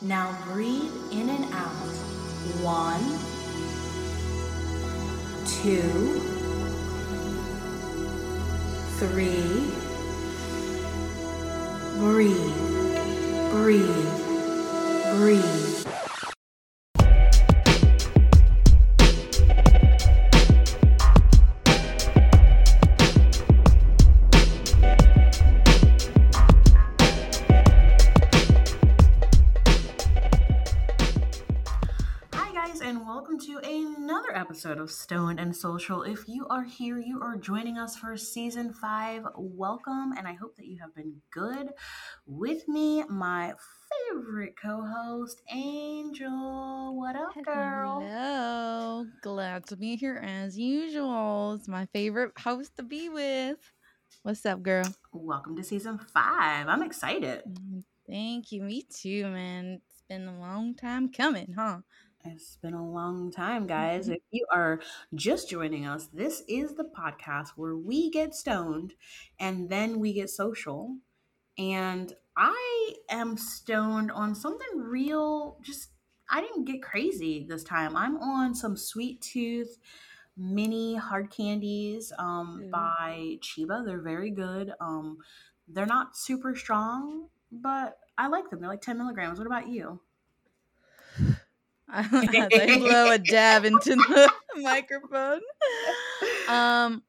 [0.00, 1.72] Now breathe in and out.
[2.62, 3.02] One,
[5.44, 6.20] two,
[9.00, 9.72] three.
[11.98, 12.54] Breathe,
[13.50, 14.14] breathe,
[15.16, 15.77] breathe.
[34.88, 36.02] Of Stone and Social.
[36.02, 39.22] If you are here, you are joining us for season five.
[39.36, 41.68] Welcome, and I hope that you have been good.
[42.26, 43.52] With me, my
[44.08, 46.96] favorite co host, Angel.
[46.98, 48.00] What up, girl?
[48.00, 49.06] Hello.
[49.20, 51.56] Glad to be here as usual.
[51.58, 53.58] It's my favorite host to be with.
[54.22, 54.86] What's up, girl?
[55.12, 56.66] Welcome to season five.
[56.66, 57.42] I'm excited.
[57.46, 58.62] Mm, Thank you.
[58.62, 59.82] Me too, man.
[59.90, 61.80] It's been a long time coming, huh?
[62.34, 64.08] It's been a long time, guys.
[64.08, 64.80] If you are
[65.14, 68.94] just joining us, this is the podcast where we get stoned
[69.40, 70.96] and then we get social.
[71.56, 75.58] And I am stoned on something real.
[75.62, 75.88] Just,
[76.30, 77.96] I didn't get crazy this time.
[77.96, 79.78] I'm on some Sweet Tooth
[80.36, 82.70] mini hard candies um, Ooh.
[82.70, 83.84] by Chiba.
[83.84, 84.72] They're very good.
[84.80, 85.18] Um,
[85.66, 88.60] they're not super strong, but I like them.
[88.60, 89.38] They're like 10 milligrams.
[89.38, 90.00] What about you?
[91.92, 94.30] I blow a dab into the
[94.62, 95.40] microphone.
[96.48, 97.02] Um,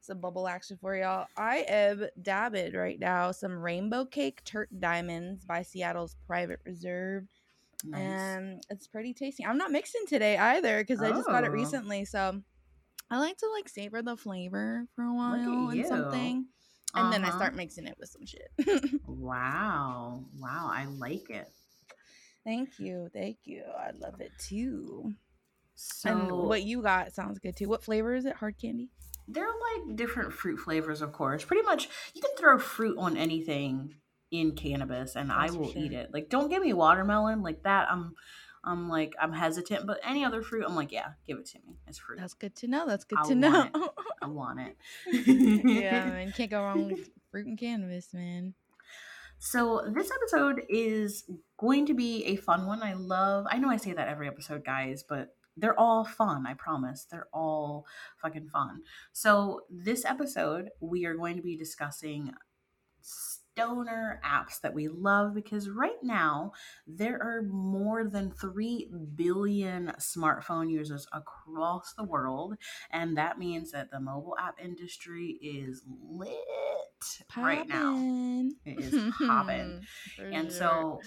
[0.00, 1.26] some bubble action for y'all.
[1.36, 7.24] I am dabbing right now some rainbow cake tart diamonds by Seattle's Private Reserve.
[7.84, 8.00] Nice.
[8.00, 9.42] and it's pretty tasty.
[9.44, 11.52] I'm not mixing today either because I just got it Oh.
[11.52, 12.04] recently.
[12.04, 12.40] So
[13.10, 15.86] I like to like savor the flavor for a while and you.
[15.86, 16.44] something,
[16.94, 17.38] and then I Uh-huh.
[17.38, 18.50] start mixing it with some shit.
[19.06, 20.24] Wow.
[20.38, 20.70] Wow.
[20.72, 21.48] I like it.
[22.44, 23.62] Thank you, thank you.
[23.78, 25.14] I love it too.
[25.74, 27.68] So and what you got sounds good too.
[27.68, 28.36] What flavor is it?
[28.36, 28.90] Hard candy.
[29.28, 31.44] they're like different fruit flavors, of course.
[31.44, 33.94] Pretty much you can throw fruit on anything
[34.30, 36.10] in cannabis and I That's for will eat it.
[36.12, 37.88] Like don't give me watermelon like that.
[37.90, 38.14] I'm
[38.62, 41.78] I'm like I'm hesitant, but any other fruit, I'm like, yeah, give it to me.
[41.86, 42.18] It's fruit.
[42.20, 42.86] That's good to know.
[42.86, 43.68] That's good I to know.
[44.20, 44.76] I want it.
[45.64, 48.54] yeah, man, can't go wrong with fruit and cannabis, man.
[49.42, 51.24] So this episode is
[51.58, 52.82] going to be a fun one.
[52.82, 56.52] I love I know I say that every episode, guys, but they're all fun, I
[56.52, 57.06] promise.
[57.10, 57.86] They're all
[58.20, 58.82] fucking fun.
[59.12, 62.34] So this episode we are going to be discussing
[63.52, 66.52] stoner apps that we love because right now
[66.86, 72.54] there are more than 3 billion smartphone users across the world
[72.90, 76.34] and that means that the mobile app industry is lit
[77.36, 77.94] right now.
[78.64, 78.94] It is
[79.26, 79.82] poppin'.
[80.16, 80.58] For And sure.
[80.58, 81.00] so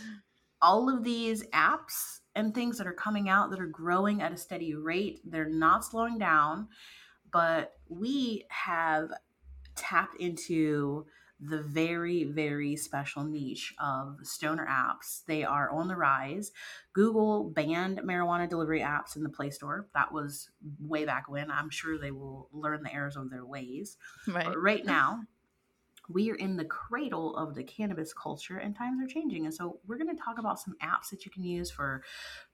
[0.62, 4.38] all of these apps and things that are coming out that are growing at a
[4.38, 6.68] steady rate, they're not slowing down,
[7.32, 9.10] but we have
[9.76, 11.06] tapped into
[11.40, 15.26] the very, very special niche of stoner apps.
[15.26, 16.52] They are on the rise.
[16.94, 19.88] Google banned marijuana delivery apps in the Play Store.
[19.94, 20.50] That was
[20.80, 21.52] way back when.
[21.52, 23.98] I'm sure they will learn the errors of their ways.
[24.28, 24.46] right.
[24.46, 25.24] But right now,
[26.10, 29.46] we are in the cradle of the cannabis culture and times are changing.
[29.46, 32.04] And so we're going to talk about some apps that you can use for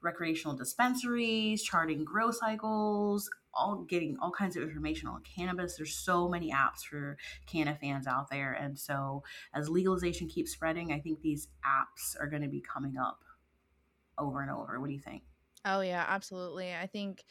[0.01, 5.75] recreational dispensaries, charting grow cycles, all getting all kinds of information on cannabis.
[5.77, 7.17] There's so many apps for
[7.47, 8.53] canna fans out there.
[8.53, 9.23] And so
[9.53, 13.19] as legalization keeps spreading, I think these apps are going to be coming up
[14.17, 14.79] over and over.
[14.79, 15.23] What do you think?
[15.65, 16.73] Oh yeah, absolutely.
[16.73, 17.23] I think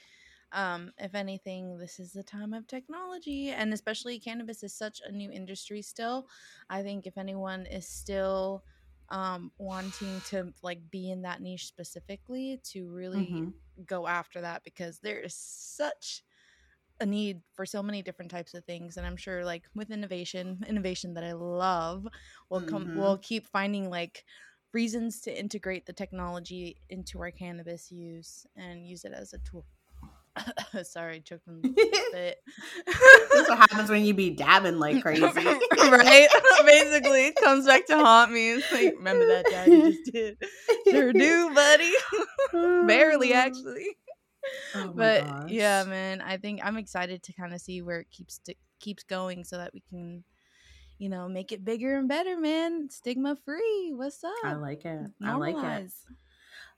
[0.53, 5.13] um if anything this is the time of technology and especially cannabis is such a
[5.13, 6.27] new industry still.
[6.71, 8.65] I think if anyone is still
[9.11, 13.55] um wanting to like be in that niche specifically to really Mhm.
[13.87, 16.23] go after that because there is such
[17.01, 20.65] a need for so many different types of things and i'm sure like with innovation
[20.69, 22.07] innovation that i love
[22.51, 22.95] will come Mhm.
[22.95, 24.25] we'll keep finding like
[24.73, 29.65] reasons to integrate the technology into our cannabis use and use it as a tool
[30.83, 31.69] sorry choked on the
[32.09, 32.39] spit
[33.33, 35.23] That's what happens when you be dabbing like crazy.
[35.25, 36.29] right?
[36.65, 38.53] Basically it comes back to haunt me.
[38.53, 40.39] It's like remember that dab you just did?
[40.89, 41.93] Sure do buddy.
[42.53, 43.97] Barely actually.
[44.75, 48.41] Oh but yeah man i think i'm excited to kind of see where it keeps
[48.43, 50.25] st- keeps going so that we can
[50.99, 52.91] you know make it bigger and better man.
[52.91, 54.33] Stigma free what's up?
[54.45, 55.11] I like it.
[55.23, 55.91] I like it.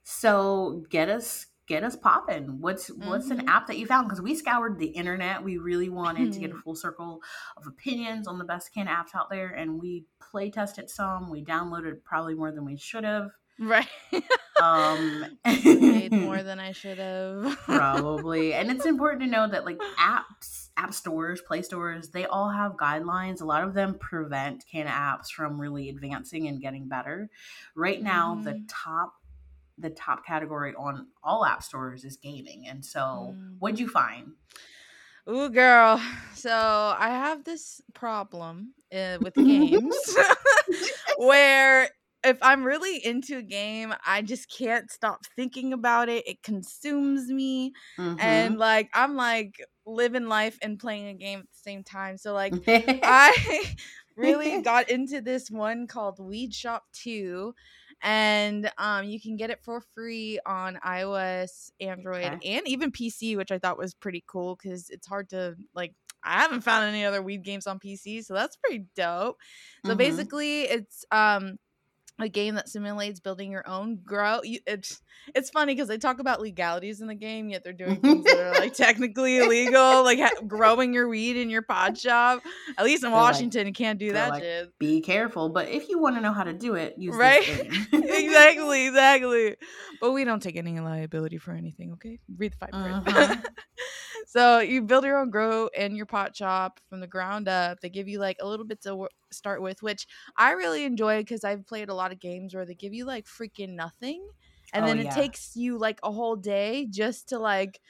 [0.03, 2.59] So get us get us popping.
[2.59, 3.47] What's what's an Mhm.
[3.49, 4.07] app that you found?
[4.07, 5.41] Because we scoured the internet.
[5.41, 7.21] We really wanted to get a full circle
[7.55, 11.29] of opinions on the best can apps out there, and we play tested some.
[11.29, 13.31] We downloaded probably more than we should have.
[13.57, 13.87] Right.
[14.61, 17.57] Um, Paid more than I should have.
[17.65, 22.49] probably, and it's important to know that like apps, app stores, play stores, they all
[22.49, 23.41] have guidelines.
[23.41, 27.29] A lot of them prevent can apps from really advancing and getting better.
[27.75, 28.65] Right now, the Mhm.
[28.67, 29.13] top
[29.81, 32.67] the top category on all app stores is gaming.
[32.67, 33.57] And so, Mm.
[33.59, 34.33] what'd you find?
[35.29, 36.01] Ooh, girl.
[36.33, 39.93] So I have this problem uh, with games
[41.17, 41.89] where
[42.23, 46.27] if I'm really into a game, I just can't stop thinking about it.
[46.27, 47.73] It consumes me.
[47.97, 48.17] Mhm.
[48.19, 49.55] And like, I'm like
[49.85, 52.17] living life and playing a game at the same time.
[52.17, 52.53] So, like,
[53.03, 53.65] I
[54.15, 57.53] really got into this one called Weed Shop 2
[58.01, 62.41] and um you can get it for free on iOS, Android, Okay.
[62.43, 66.39] and even PC, which I thought was pretty cool cuz it's hard to like I
[66.41, 69.37] haven't found any other weed games on PC, so that's pretty dope.
[69.83, 69.95] So Mhm.
[69.95, 71.57] basically it's um
[72.21, 74.41] a game that simulates building your own grow.
[74.43, 75.01] You, it's
[75.35, 78.39] it's funny because they talk about legalities in the game, yet they're doing things that
[78.39, 82.41] are like technically illegal, like ha- growing your weed in your pod shop.
[82.77, 84.77] At least in They're like- Washington, you can't do that like, shit.
[84.79, 87.45] Be careful, but if you want to know how to do it, use Right?
[87.45, 88.03] this game.
[88.03, 89.55] exactly, exactly.
[89.99, 92.19] But we don't take any liability for anything, okay?
[92.37, 93.07] Read the fine print.
[93.17, 93.35] Uh-huh.
[94.27, 97.79] so you build your own grow and your pot shop from the ground up.
[97.81, 100.07] They give you like a little bit wor- start with, which
[100.37, 103.25] I really enjoy because I've played a lot of games where they give you like
[103.25, 104.25] freaking nothing,
[104.73, 105.11] and Oh, then it yeah.
[105.11, 107.81] takes you like a whole day just to like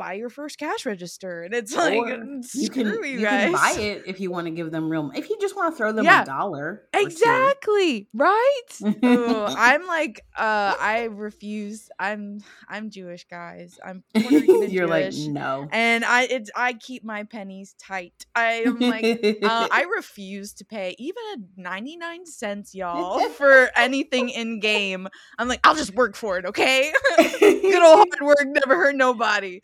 [0.00, 2.08] buy your first cash register, and it's like Or
[2.42, 3.44] screw you can you, you guys.
[3.44, 5.02] can buy it if you want to give them real.
[5.02, 5.18] Money.
[5.18, 6.22] If you just want to throw them Yeah.
[6.22, 6.84] a dollar.
[6.94, 8.62] Exactly, right?
[8.82, 11.90] Ooh, I'm like, uh, I refuse.
[11.98, 13.78] I'm, I'm Jewish, guys.
[13.84, 15.68] I'm Puerto Rican and You're like no.
[15.70, 18.24] and I, it's, I keep my pennies tight.
[18.34, 19.04] I am like,
[19.42, 25.08] uh, I refuse to pay even a 99 cents, y'all, for anything in game.
[25.38, 26.90] I'm like, I'll just work for it, okay?
[27.38, 29.60] Good old hard work never hurt nobody.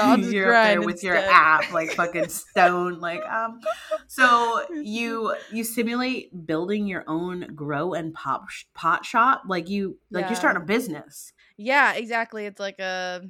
[0.00, 3.00] I'll just You're up there grind with your app, like fucking stone.
[3.00, 3.60] Like um,
[4.06, 9.42] so you you simulate building your own grow and pop sh- pot shop.
[9.48, 10.28] Like you like Yeah.
[10.30, 11.32] you're starting a business.
[11.56, 12.46] Yeah, exactly.
[12.46, 13.22] It's like a.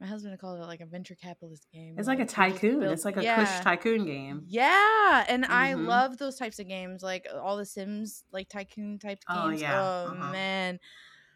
[0.00, 1.94] My husband called it like a venture capitalist game.
[1.96, 2.80] It's like a tycoon.
[2.80, 3.36] build- It's like a yeah.
[3.36, 4.42] Kush tycoon game.
[4.48, 5.86] Yeah, and I Mhm.
[5.86, 9.62] love those types of games, like all the Sims, like tycoon type Oh, games.
[9.62, 10.32] yeah, Oh uh-huh.
[10.32, 10.80] man,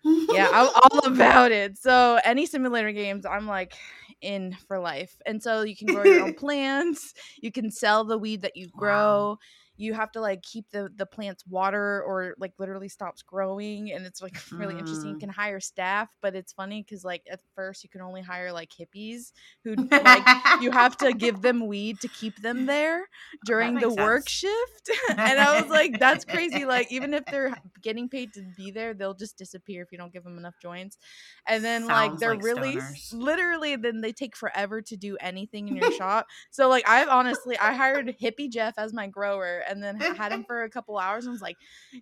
[0.05, 1.79] yeah, I'm all about it.
[1.79, 3.75] So any simulator games, I'm like
[4.21, 5.17] in for life.
[5.27, 7.15] And so you can grow your own plants.
[7.41, 9.39] You can sell the weed that you Wow.
[9.79, 14.05] You have to like keep the the plants water or like literally stops growing, and
[14.05, 15.09] it's like really interesting.
[15.11, 15.21] You Mm.
[15.21, 18.71] can hire staff, but it's funny because like at first you can only hire like
[18.79, 19.33] hippies
[19.65, 20.29] who like
[20.59, 23.07] you have to give them weed to keep them there
[23.45, 24.91] during the makes work shift.
[25.25, 26.65] and I was like, that's crazy.
[26.65, 30.13] Like, even if they're getting paid to be there, they'll just disappear if you don't
[30.13, 30.99] give them enough joints.
[31.47, 33.11] And then, like, they're like really stoners.
[33.11, 36.27] literally, then they take forever to do anything in your shop.
[36.51, 40.45] So, like, I've honestly, I hired Hippie Jeff as my grower and then had him
[40.49, 41.57] for a couple hours and was like,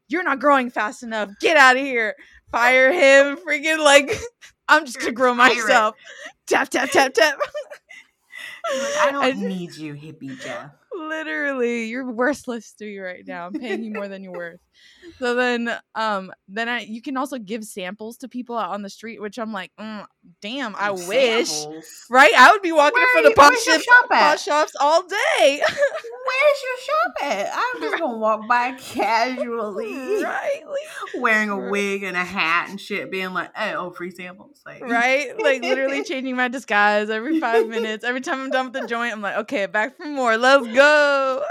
[0.09, 1.31] you're not growing fast enough.
[1.41, 2.15] Get out of here.
[2.53, 3.37] Fire him.
[3.39, 4.11] Freaking, like,
[4.69, 5.95] I'm just You're to grow myself.
[6.47, 7.39] Tap, tap, tap, tap.
[7.39, 10.71] Like, I don't need you, hippie Jeff.
[10.93, 14.61] literally you're worthless to me right now i'm paying you more than you're worth
[15.19, 18.91] so then um then i you can also give samples to people out on the
[18.91, 20.05] street which i'm like mm,
[20.41, 22.07] damn i wish Samples?
[22.11, 24.41] right i would be walking Where for the where's shop, at?
[24.41, 25.63] shops all day
[26.27, 27.51] Where's your shop at?
[27.55, 30.63] I'm just gonna walk by casually, right
[31.19, 34.83] wearing a wig and a hat and shit, being like, "Hey, oh, free samples!" Like,
[34.83, 38.87] right like literally changing my disguise every five minutes every time i'm done with the
[38.87, 41.45] joint i'm like okay back for more let's go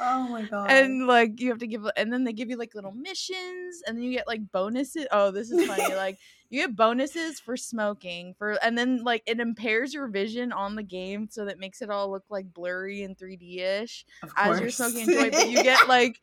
[0.00, 0.70] Oh my god.
[0.70, 3.96] and like you have to give and then they give you like little missions and
[3.96, 5.06] then you get like bonuses.
[5.12, 6.18] Oh this is funny like
[6.50, 10.82] you get bonuses for smoking for and then like it impairs your vision on the
[10.82, 14.04] game so that makes it all look like blurry and 3d-ish
[14.36, 16.20] as you're smoking joint but you get like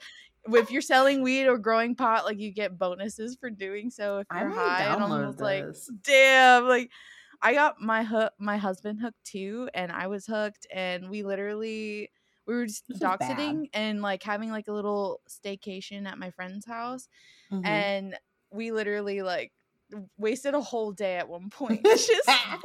[0.50, 4.28] if you're selling weed or growing pot like you get bonuses for doing so if
[4.34, 5.66] you're high and almost like
[6.04, 6.90] damn like
[7.42, 12.10] i got my hook my husband hooked too and i was hooked and we literally
[12.48, 16.32] we were just This dog sitting and like having like a little staycation at my
[16.32, 17.08] friend's house
[17.52, 17.66] Mhm.
[17.66, 18.16] and
[18.52, 19.52] we literally like
[20.18, 22.12] wasted a whole day at one point just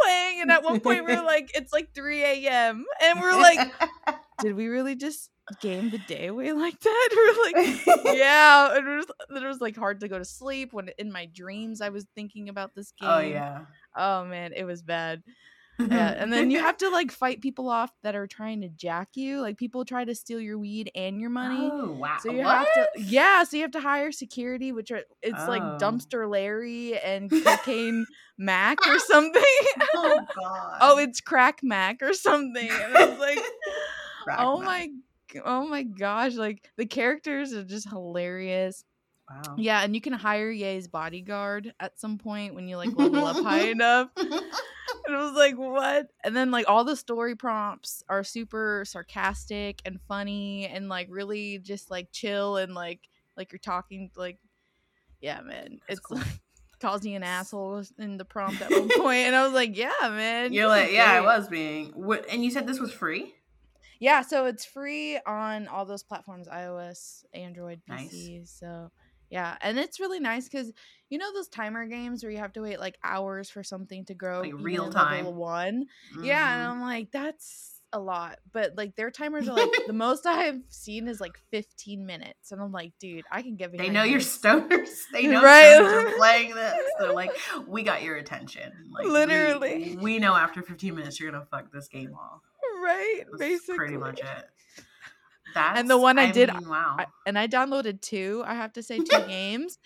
[0.00, 3.72] playing and at one point we were like it's like 3 a.m and we're like
[4.40, 9.06] did we really just game the day away like that we're like yeah it was
[9.30, 12.48] it was like hard to go to sleep when in my dreams i was thinking
[12.48, 13.60] about this game oh yeah.
[13.96, 15.22] oh man it was bad
[15.90, 19.10] Yeah, and then you have to like fight people off that are trying to jack
[19.14, 19.40] you.
[19.40, 21.70] Like people try to steal your weed and your money.
[21.72, 22.16] Oh wow!
[22.22, 22.66] So you what?
[22.66, 25.78] have to yeah, so you have to hire security, which are it's like Oh.
[25.80, 28.06] dumpster Larry and cocaine
[28.38, 29.42] Mac or something.
[29.42, 30.78] Oh, oh god!
[30.80, 32.68] oh, it's crack Mac or something.
[32.68, 33.38] And I was like,
[34.24, 34.66] Crack oh Mac.
[34.66, 34.88] my
[35.44, 38.84] oh my gosh, like the characters are just hilarious.
[39.30, 39.54] Wow.
[39.56, 43.42] Yeah, and you can hire Ye's bodyguard at some point when you like level up
[43.42, 44.08] high enough.
[45.06, 46.08] And it was like, what?
[46.24, 51.58] And then like all the story prompts are super sarcastic and funny and like really
[51.58, 54.38] just like chill and like like you're talking like
[55.20, 55.78] yeah, man.
[55.88, 56.18] That's it's cool.
[56.18, 56.26] like
[56.80, 59.92] calls you an asshole in the prompt at one point, and I was like, yeah,
[60.02, 60.52] man.
[60.52, 61.92] You're like, yeah, I was being.
[61.94, 62.26] What?
[62.28, 63.34] And you said this was free.
[64.00, 68.12] Yeah, so it's free on all those platforms iOS, Android, Nice.
[68.12, 68.48] PC.
[68.48, 68.90] So,
[69.32, 69.56] yeah.
[69.62, 70.70] And it's really nice because
[71.08, 74.14] you know those timer games where you have to wait like hours for something to
[74.14, 74.40] grow?
[74.42, 75.24] Like real time.
[75.34, 75.86] one?
[76.22, 76.54] Yeah.
[76.54, 76.70] And Mhm.
[76.76, 78.38] I'm like, that's a lot.
[78.52, 82.50] But like their timers are like, the most I've seen is like 15 minutes.
[82.52, 84.88] And I'm like, dude, I can get They know you're stoners.
[85.12, 85.78] They know Right.
[85.78, 86.74] stoners are playing this.
[86.98, 87.32] They're like,
[87.66, 88.72] we got your attention.
[88.90, 89.98] Like, we- Literally.
[90.00, 92.40] we, know after 15 minutes you're gonna fuck this game off.
[92.82, 93.24] Right.
[93.30, 93.76] That's Basically.
[93.76, 94.44] pretty much it.
[95.54, 96.96] That's And the one I did- mean, wow.
[96.98, 98.42] I, and I downloaded two.
[98.46, 99.78] I have to say two games,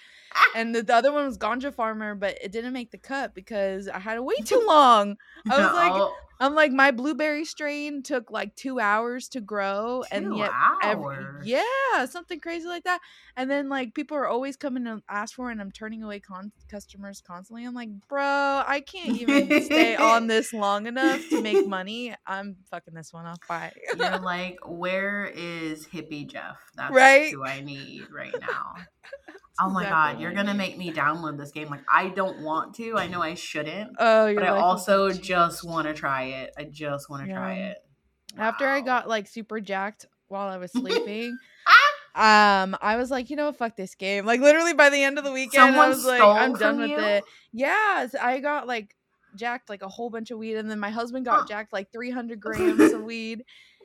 [0.54, 3.88] and the, the other one was Ganja Farmer, but it didn't make the cut because
[3.88, 5.16] I had to wait too long.
[5.50, 10.04] I was like, Oh, I'm like, my blueberry strain took like two hours to grow,
[10.10, 10.50] and two yet
[10.82, 13.00] every, yeah, something crazy like that.
[13.36, 16.20] And then like people are always coming to ask for, it, and I'm turning away
[16.20, 17.64] con- customers constantly.
[17.64, 22.14] I'm like, bro, I can't even stay on this long enough to make money.
[22.26, 23.38] I'm fucking this one off.
[23.48, 23.72] Bye.
[23.96, 26.56] You're like, where is hippie Jeff?
[26.76, 27.32] That's Right?
[27.32, 28.74] who I need right now.
[29.58, 31.68] Oh my exactly god, you're gonna make me download this game.
[31.70, 32.98] Like I don't want to.
[32.98, 33.96] I know I shouldn't.
[33.98, 36.50] Oh, you're but I also just want to try it.
[36.58, 37.70] I just want to try Yeah.
[37.70, 37.78] it.
[38.38, 41.38] after I got like super jacked while I was sleeping.
[42.18, 42.62] Ah!
[42.62, 44.24] um, I was like, you know, fuck this game.
[44.26, 46.98] Like literally by the end of the weekend, I was like, I'm done with you?
[46.98, 47.24] it.
[47.52, 48.94] Yes, I got like
[49.34, 51.44] jacked like a whole bunch of weed, and then my husband got Huh.
[51.48, 53.42] jacked like 300 grams of weed,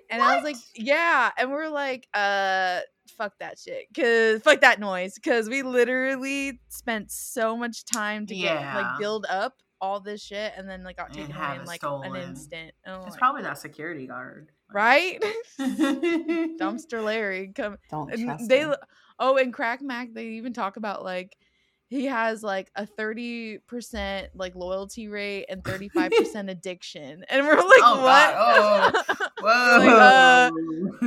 [0.10, 2.80] and I was like, yeah, and we're like, uh,
[3.12, 8.36] fuck that shit, cause fuck that noise, cause we literally spent so much time to
[8.36, 11.62] get like build up all this shit, and then like got taken have away in
[11.62, 12.72] it like an instant.
[12.86, 14.50] And I'm It's like, probably that security guard.
[14.72, 15.20] right?
[15.60, 16.58] Dumpster.
[16.60, 18.76] Dumpster Larry come Don't and trust they him.
[19.20, 21.36] oh and crack mac they even talk about like
[21.88, 28.02] he has like a 30% like loyalty rate and 35% addiction and we're like Oh,
[28.02, 29.06] what God.
[29.42, 29.78] Whoa.
[29.80, 29.90] Like,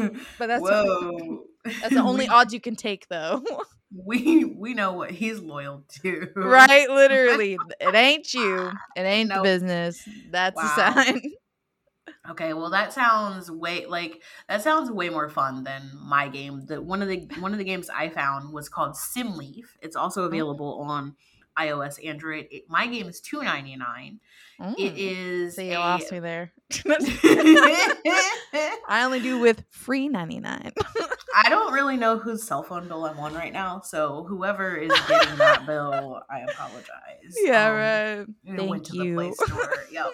[0.05, 0.09] uh,
[0.39, 1.45] but that's Whoa.
[1.65, 3.43] That's the only we, odds you can take though
[3.95, 6.29] we we know what he's loyal to.
[6.35, 9.45] right literally it ain't you it ain't Nope.
[9.45, 10.65] the business that's Wow.
[10.65, 11.21] a sign
[12.31, 16.65] Okay, well that sounds way like that sounds way more fun than my game.
[16.67, 19.77] The one of the one of the games I found was called Simleaf.
[19.83, 21.17] It's also available on
[21.59, 22.49] iOS, Android.
[22.51, 24.21] It, my game is two ninety nine.
[24.79, 24.97] It Mm.
[24.97, 26.53] is See, you a- lost me there.
[28.87, 30.73] I only do with free 99.
[31.37, 34.93] I don't really know whose cell phone bill I'm on right now, so whoever is
[35.09, 37.35] getting that bill, I apologize.
[37.43, 38.55] yeah, Um, right.
[38.55, 39.35] it Thank went to the Play you.
[39.35, 39.73] Store.
[39.91, 40.07] Yep.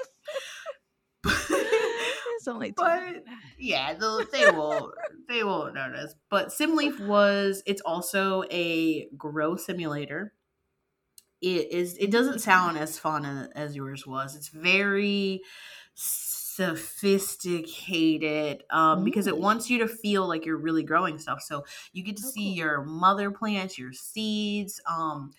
[2.37, 3.21] It's only But- two.
[3.59, 4.93] yeah, they'll, they will
[5.29, 6.15] they won't notice.
[6.31, 10.33] But Simleaf was it's also a grow simulator.
[11.41, 14.35] It is it doesn't sound as fun as yours was.
[14.37, 15.41] It's very
[15.95, 21.41] sophisticated um, because it wants you to feel like you're really growing stuff.
[21.43, 24.81] So you get to Oh, see your mother plants, your seeds.
[24.89, 25.33] Um,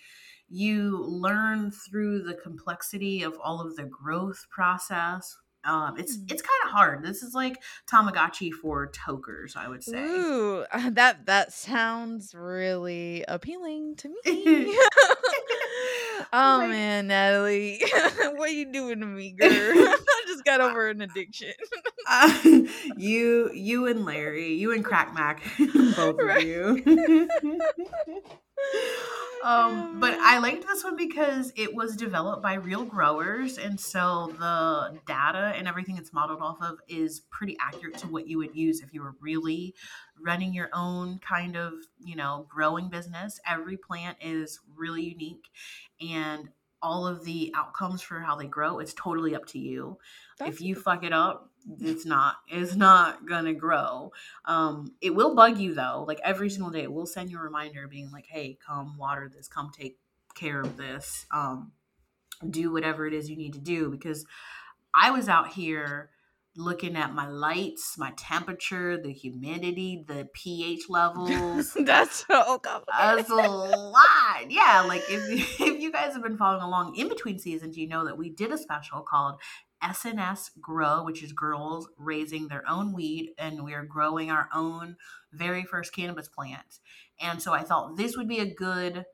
[0.48, 5.38] you learn through the complexity of all of the growth process.
[5.64, 6.24] Um, it's Hmm.
[6.28, 7.04] it's kind of hard.
[7.04, 10.02] This is like Tamagotchi for tokers, I would say.
[10.04, 14.16] Ooh, that that sounds really appealing to me.
[16.32, 17.80] oh man, Natalie,
[18.36, 19.94] what are you doing to me, girl?
[20.44, 21.52] Just got over an addiction.
[22.04, 22.36] Uh,
[22.96, 25.40] you you and Larry, you and Crack Mac,
[25.96, 27.28] both of you.
[29.44, 34.34] um, but I liked this one because it was developed by real growers, and so
[34.36, 38.56] the data and everything it's modeled off of is pretty accurate to what you would
[38.56, 39.72] use if you were really
[40.20, 43.38] running your own kind of you know growing business.
[43.48, 45.44] Every plant is really unique,
[46.00, 46.48] and
[46.82, 49.98] all of the outcomes for how they grow, it's totally up to you.
[50.44, 54.12] If you fuck it up it's not it's not gonna grow.
[54.44, 56.04] Um it will bug you though.
[56.06, 59.30] Like every single day it will send you a reminder being like hey come water
[59.32, 59.98] this come take
[60.34, 61.72] care of this um
[62.48, 63.90] do whatever it is you need to do.
[63.90, 64.24] Because
[64.94, 66.10] I was out here
[66.56, 71.72] looking at my lights, my temperature, the humidity, the pH levels.
[71.80, 73.26] That's so complicated.
[73.26, 74.50] That's a lot.
[74.50, 78.04] Yeah, like if if you guys have been following along in between seasons, you know
[78.04, 79.40] that we did a special called
[79.82, 84.96] SNS Grow, which is girls raising their own weed, and we are growing our own
[85.32, 86.80] very first cannabis plant.
[87.20, 89.04] And so I thought this would be a good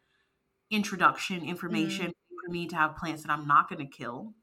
[0.70, 2.12] introduction information mm.
[2.12, 4.34] for me to have plants that I'm not going to kill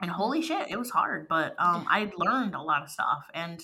[0.00, 3.62] and holy shit it was hard but um i learned a lot of stuff and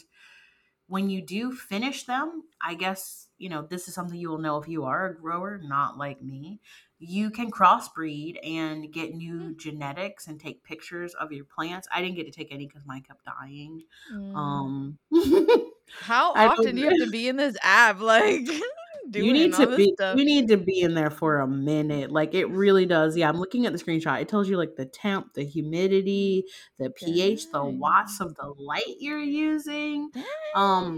[0.89, 4.59] when you do finish them i guess you know this is something you will know
[4.59, 6.61] if you are a grower not like me
[6.99, 9.59] you can crossbreed and get new mm.
[9.59, 13.03] genetics and take pictures of your plants i didn't get to take any because mine
[13.03, 14.35] kept dying mm.
[14.35, 14.99] um
[16.01, 18.47] how often do you have to be in this app like
[19.13, 20.19] you need to be stuff.
[20.19, 23.39] you need to be in there for a minute like it really does yeah i'm
[23.39, 26.45] looking at the screenshot it tells you like the temp the humidity
[26.79, 30.25] the ph the watts of the light you're using Dang.
[30.55, 30.97] um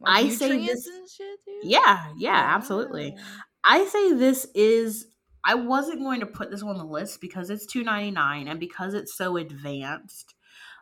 [0.00, 2.56] like i say this shit, yeah yeah wow.
[2.56, 3.16] absolutely
[3.64, 5.06] i say this is
[5.44, 9.16] i wasn't going to put this on the list because it's 299 and because it's
[9.16, 10.34] so advanced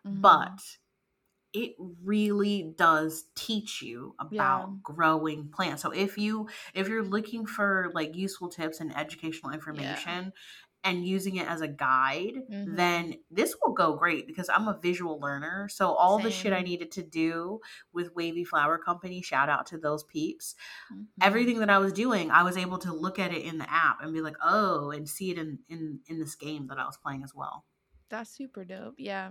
[0.06, 0.20] mm-hmm.
[0.20, 0.58] but
[1.58, 1.74] it
[2.04, 4.74] really does teach you about yeah.
[4.82, 5.82] growing plants.
[5.82, 10.30] So if you if you're looking for like useful tips and educational information yeah.
[10.90, 12.76] and using it as a guide, mm-hmm.
[12.76, 15.68] then this will go great because I'm a visual learner.
[15.68, 16.24] So all Same.
[16.26, 17.60] the shit I needed to do
[17.92, 20.54] with Wavy Flower Company, shout out to those peeps.
[20.92, 21.02] Mm-hmm.
[21.20, 24.00] Everything that I was doing, I was able to look at it in the app
[24.00, 26.96] and be like, "Oh," and see it in in in this game that I was
[26.96, 27.64] playing as well.
[28.10, 28.94] That's super dope.
[28.96, 29.30] Yeah.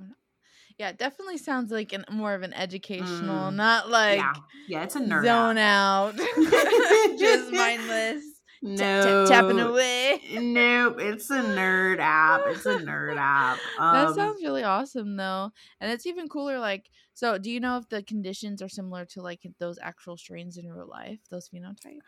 [0.78, 3.56] Yeah, it definitely sounds like an more of an educational, mm.
[3.56, 4.34] not like yeah,
[4.68, 6.16] yeah, it's a nerd zone out,
[7.20, 8.24] just mindless.
[8.60, 10.20] No, tapping away.
[10.34, 12.42] nope, it's a nerd app.
[12.48, 13.60] It's a nerd app.
[13.78, 16.58] Um, that sounds really awesome, though, and it's even cooler.
[16.58, 20.58] Like, so do you know if the conditions are similar to like those actual strains
[20.58, 22.00] in real life, those phenotypes?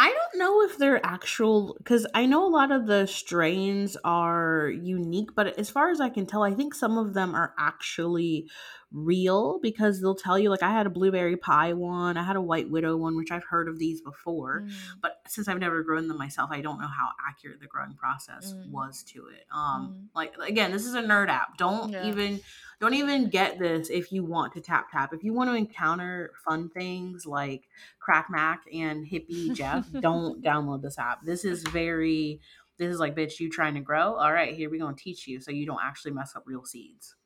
[0.00, 4.70] I don't know if they're actual because I know a lot of the strains are
[4.70, 8.48] unique, but as far as I can tell, I think some of them are actually
[8.90, 12.40] real because they'll tell you like I had a blueberry pie one, I had a
[12.40, 14.72] white widow one, which I've heard of these before, mm.
[15.02, 18.54] but since I've never grown them myself, I don't know how accurate the growing process
[18.54, 18.70] mm.
[18.70, 19.44] was to it.
[19.52, 20.16] Um, mm.
[20.16, 21.58] like again, this is a nerd app.
[21.58, 22.06] Don't yeah.
[22.06, 22.40] even
[22.80, 25.12] don't even get this if you want to tap tap.
[25.12, 30.82] If you want to encounter fun things like Crack Mac and Hippie Jeff, don't download
[30.82, 31.24] this app.
[31.24, 32.40] This is very
[32.78, 35.40] this is like bitch you trying to grow all right here we gonna teach you
[35.40, 37.16] so you don't actually mess up real seeds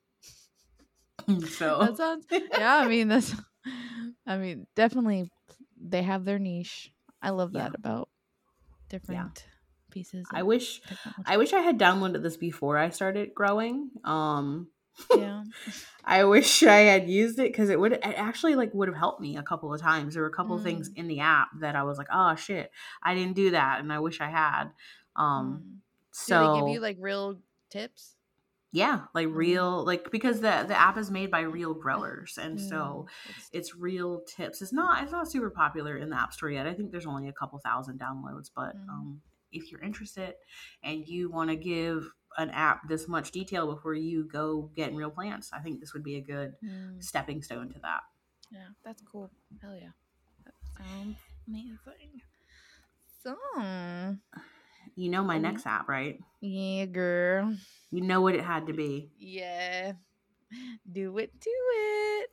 [1.49, 3.35] so that sounds yeah i mean that's
[4.27, 5.31] i mean definitely
[5.81, 7.77] they have their niche i love that yeah.
[7.79, 8.09] about
[8.89, 9.53] different yeah.
[9.91, 11.23] pieces i wish technology.
[11.27, 14.69] i wish i had downloaded this before i started growing um
[15.17, 15.43] yeah
[16.05, 19.21] i wish i had used it because it would it actually like would have helped
[19.21, 20.59] me a couple of times there were a couple mm.
[20.59, 22.71] of things in the app that i was like oh shit
[23.03, 24.65] i didn't do that and i wish i had
[25.17, 25.79] um mm.
[26.11, 27.39] so do they give you like real
[27.71, 28.17] tips
[28.73, 29.37] yeah like mm-hmm.
[29.37, 32.69] real like because the the app is made by real growers and mm.
[32.69, 33.07] so
[33.53, 36.73] it's real tips it's not it's not super popular in the app store yet i
[36.73, 38.89] think there's only a couple thousand downloads but mm.
[38.89, 39.21] um
[39.53, 40.35] if you're interested
[40.83, 45.11] and you want to give an app this much detail before you go getting real
[45.11, 47.03] plants i think this would be a good mm.
[47.03, 48.01] stepping stone to that
[48.51, 49.31] yeah that's cool
[49.61, 49.91] hell yeah
[50.47, 51.77] that sounds amazing
[53.23, 53.37] so
[54.97, 56.19] you know my next app, right?
[56.41, 57.55] Yeah, girl.
[57.91, 59.11] You know what it had to be.
[59.19, 59.93] Yeah.
[60.91, 62.31] Do it, do it.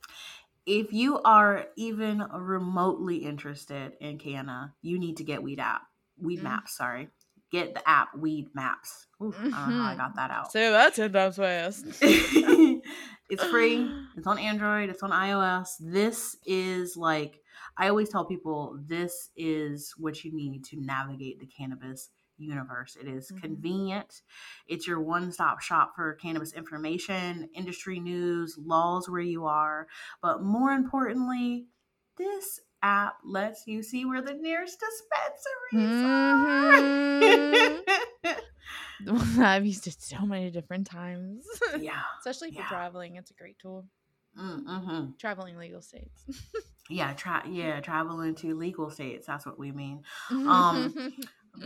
[0.66, 5.82] If you are even remotely interested in Canna, you need to get Weed app.
[6.20, 6.44] Weed mm.
[6.44, 7.08] Maps, sorry.
[7.50, 9.06] Get the app Weedmaps.
[9.20, 9.54] Ooh, mm-hmm.
[9.54, 10.52] I don't know how I got that out.
[10.52, 11.84] Say that ten times fast.
[12.00, 13.90] it's free.
[14.16, 14.88] It's on Android.
[14.88, 15.70] It's on iOS.
[15.80, 17.40] This is like
[17.76, 22.96] I always tell people this is what you need to navigate the cannabis universe.
[23.00, 23.38] It is mm-hmm.
[23.40, 24.22] convenient.
[24.66, 29.86] It's your one stop shop for cannabis information, industry news, laws where you are.
[30.22, 31.66] But more importantly,
[32.16, 37.26] this app lets you see where the nearest dispensaries mm-hmm.
[38.26, 39.42] are.
[39.42, 41.46] I've used it so many different times.
[41.78, 42.00] Yeah.
[42.18, 42.68] Especially for yeah.
[42.68, 43.16] traveling.
[43.16, 43.86] It's a great tool.
[44.38, 45.12] Mm-hmm.
[45.18, 46.24] Traveling legal states.
[46.88, 49.26] yeah, tra- yeah, traveling to legal states.
[49.26, 50.02] That's what we mean.
[50.30, 51.12] Um,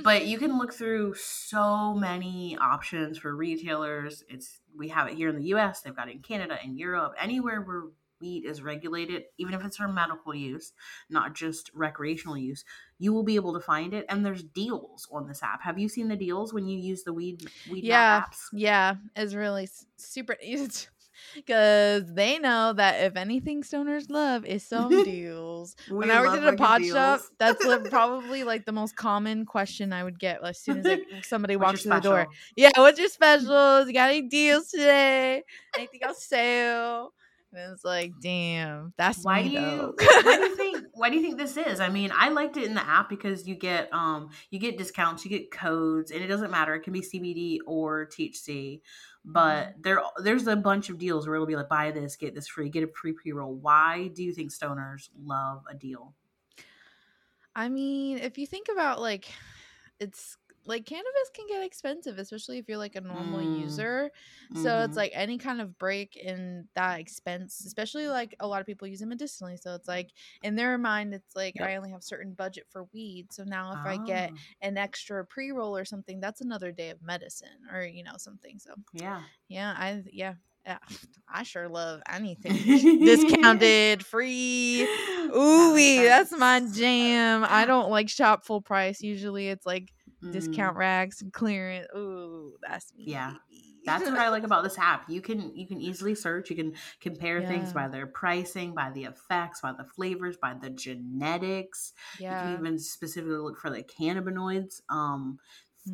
[0.02, 4.24] but you can look through so many options for retailers.
[4.28, 7.14] It's we have it here in the US, they've got it in Canada and Europe,
[7.18, 7.84] anywhere where
[8.20, 10.72] weed is regulated, even if it's for medical use,
[11.10, 12.64] not just recreational use,
[12.98, 14.06] you will be able to find it.
[14.08, 15.62] And there's deals on this app.
[15.62, 18.46] Have you seen the deals when you use the weed weed yeah, apps?
[18.52, 20.36] Yeah, it's really super.
[21.34, 25.76] because they know that if anything stoners love is some deals.
[25.88, 30.04] when I worked at a pot shop, that's probably like the most common question I
[30.04, 32.26] would get as soon as like, somebody walks through the door.
[32.56, 33.86] Yeah, what's your specials?
[33.86, 35.42] You got any deals today?
[35.76, 37.12] Anything on sale?
[37.56, 41.16] And it's like, damn, that's why me, do you why do you think why do
[41.16, 41.78] you think this is?
[41.78, 45.24] I mean, I liked it in the app because you get um you get discounts,
[45.24, 46.74] you get codes, and it doesn't matter.
[46.74, 48.80] It can be CBD or THC.
[49.24, 49.82] But mm-hmm.
[49.82, 52.68] there there's a bunch of deals where it'll be like buy this, get this free,
[52.68, 53.54] get a pre pre roll.
[53.54, 56.14] Why do you think stoners love a deal?
[57.56, 59.30] I mean, if you think about like
[60.00, 63.60] it's like cannabis can get expensive, especially if you're like a normal mm.
[63.60, 64.10] user.
[64.54, 64.84] So mm-hmm.
[64.84, 68.88] it's like any kind of break in that expense, especially like a lot of people
[68.88, 69.56] use it medicinally.
[69.56, 70.10] So it's like
[70.42, 71.68] in their mind, it's like yep.
[71.68, 73.32] I only have certain budget for weed.
[73.32, 73.88] So now if oh.
[73.88, 74.38] I get ah.
[74.62, 78.58] an extra pre roll or something, that's another day of medicine or you know something.
[78.58, 80.34] So yeah, yeah, I yeah.
[80.66, 80.78] Yeah,
[81.28, 82.54] I sure love anything
[83.04, 84.82] discounted, free.
[85.36, 85.74] Ooh,
[86.04, 87.44] that's my jam.
[87.46, 89.02] I don't like shop full price.
[89.02, 89.92] Usually, it's like
[90.24, 90.32] mm.
[90.32, 91.86] discount rags and clearance.
[91.96, 93.04] Ooh, that's me.
[93.06, 93.34] Yeah.
[93.86, 95.10] That's what I like about this app.
[95.10, 96.48] You can you can easily search.
[96.48, 97.48] You can compare yeah.
[97.48, 101.92] things by their pricing, by the effects, by the flavors, by the genetics.
[102.18, 102.48] Yeah.
[102.48, 104.80] You can even specifically look for the cannabinoids.
[104.88, 105.38] Um, Mm.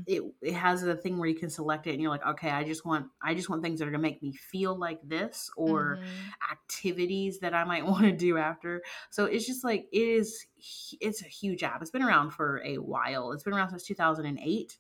[0.07, 2.63] It it has a thing where you can select it and you're like okay i
[2.63, 5.51] just want i just want things that are going to make me feel like this
[5.57, 6.53] or mm-hmm.
[6.53, 8.83] activities that i might want to do after.
[9.11, 10.47] So it's just like it is
[11.01, 11.83] it's a huge app.
[11.83, 13.33] It's been around for a while.
[13.33, 14.79] It's been around since 2008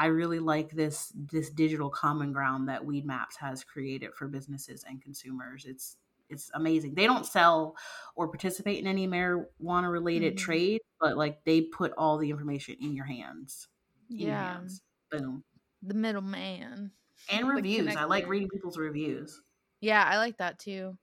[0.00, 5.02] i really like this this digital common ground that Weedmaps has created for businesses and
[5.02, 5.64] consumers.
[5.66, 5.96] It's
[6.30, 6.94] it's amazing.
[6.94, 7.76] They don't sell
[8.14, 10.44] or participate in any marijuana related mm-hmm.
[10.44, 13.68] trade, but like they put all the information in your hands
[14.08, 14.54] yeah.
[14.54, 14.82] Hands.
[15.10, 15.44] Boom.
[15.82, 16.92] The middleman.
[17.30, 17.94] And reviews.
[17.96, 19.40] I like reading people's reviews.
[19.80, 20.96] Yeah, I like that too.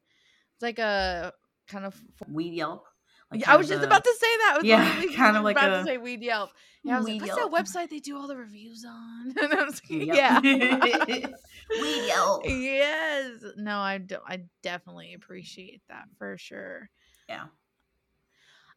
[0.56, 1.34] It's like a
[1.68, 2.86] kind of weed Yelp.
[3.32, 4.60] Like I was just a, about to say that.
[4.64, 6.52] yeah, kind of like about a, to say Weed Yelp.
[6.84, 9.34] Yeah, I was like, what's that website they do all the reviews on?
[9.42, 10.40] and I was like, yeah,
[11.82, 12.44] Weed Yelp.
[12.46, 13.32] Yes.
[13.58, 14.24] No, I don't.
[14.28, 16.90] I definitely appreciate that for sure.
[17.28, 17.46] Yeah.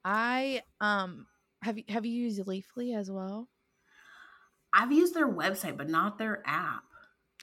[0.04, 1.26] I um
[1.60, 3.48] have you have you used Leafly as well?
[4.72, 6.84] I've used their website, but not their app.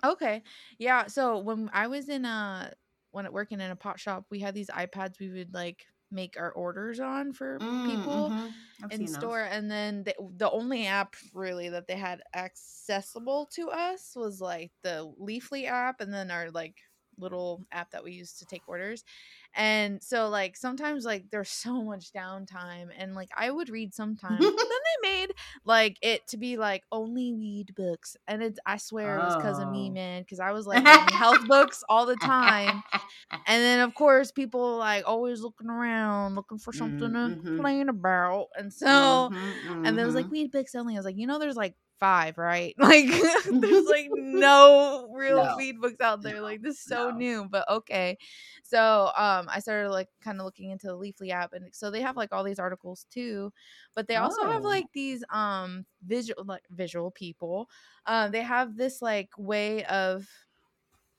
[0.04, 0.44] Okay.
[0.78, 1.08] Yeah.
[1.08, 2.74] So when I was in a
[3.12, 6.52] when working in a pot shop, we had these iPads we would like make our
[6.52, 8.92] orders on for mm, people mm-hmm.
[8.92, 9.58] in store those.
[9.58, 14.72] and then the, the only app really that they had accessible to us was like
[14.84, 16.76] the leafly app and then our like
[17.18, 19.04] little app that we use to take orders
[19.56, 24.40] and so like sometimes like there's so much downtime and like I would read sometimes.
[24.40, 25.32] but then they made
[25.64, 28.18] like it to be like only weed books.
[28.28, 29.22] And it's I swear oh.
[29.22, 29.94] it was because of me, oh.
[29.94, 30.22] man.
[30.24, 32.84] Because I was like health books all the time.
[33.32, 37.36] And then of course people like always looking around, looking for something mm-hmm.
[37.36, 38.48] to complain about.
[38.58, 40.34] And so mm-hmm, and there was like mm-hmm.
[40.34, 40.96] weed books only.
[40.96, 42.76] I was like, you know, there's like five, right?
[42.86, 43.08] Like
[43.50, 45.56] there's like no real no.
[45.58, 46.42] weed books out there.
[46.42, 47.18] Like this is so no.
[47.18, 48.18] new, but okay.
[48.64, 52.02] So um I started like kind of looking into the Leafly app and so they
[52.02, 53.52] have like all these articles too,
[53.96, 54.52] but they also oh.
[54.52, 57.70] have like these um visual like visual people.
[58.06, 60.28] Um they have this like way of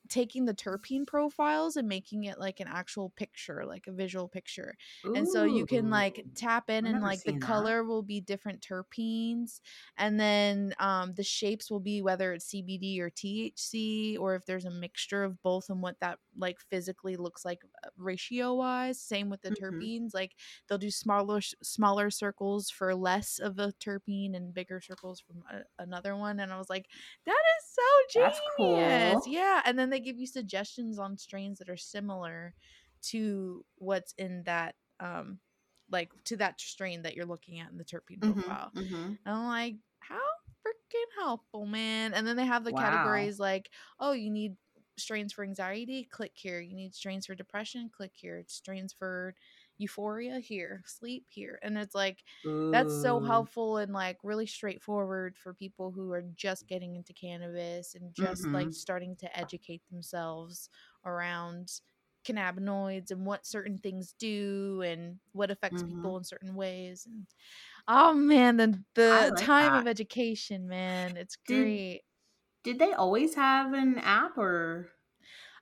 [0.08, 4.74] taking the terpene profiles and making it like an actual picture, like a visual picture.
[5.04, 5.14] Ooh.
[5.14, 7.40] And so you can like tap in I've and like the that.
[7.40, 9.60] color will be different terpenes
[9.96, 14.64] and then um the shapes will be whether it's CBD or THC or if there's
[14.64, 19.00] a mixture of both and what that like physically looks like uh, ratio wise.
[19.00, 19.64] Same with the mm-hmm.
[19.64, 20.14] terpenes.
[20.14, 20.32] Like
[20.68, 25.82] they'll do smaller smaller circles for less of a terpene and bigger circles from a,
[25.82, 26.86] another one and I was like
[27.24, 27.82] that is so
[28.20, 28.40] genius.
[28.56, 29.22] Cool.
[29.26, 32.54] Yeah, and then they give you suggestions on strains that are similar
[33.02, 35.38] to what's in that um
[35.90, 38.70] like to that strain that you're looking at in the terpene mm-hmm, profile.
[38.74, 38.94] Mm-hmm.
[38.94, 40.16] And I'm like, how
[40.66, 42.12] freaking helpful, man.
[42.14, 42.80] And then they have the wow.
[42.80, 44.56] categories like, oh, you need
[44.98, 46.60] strains for anxiety, click here.
[46.60, 48.42] You need strains for depression, click here.
[48.48, 49.34] Strains for
[49.78, 51.58] euphoria here, sleep here.
[51.62, 56.66] And it's like that's so helpful and like really straightforward for people who are just
[56.66, 58.54] getting into cannabis and just mm-hmm.
[58.54, 60.68] like starting to educate themselves
[61.04, 61.70] around
[62.26, 65.96] cannabinoids and what certain things do and what affects mm-hmm.
[65.96, 67.26] people in certain ways and
[67.86, 69.82] oh man the the like time that.
[69.82, 72.00] of education man it's did, great
[72.64, 74.88] did they always have an app or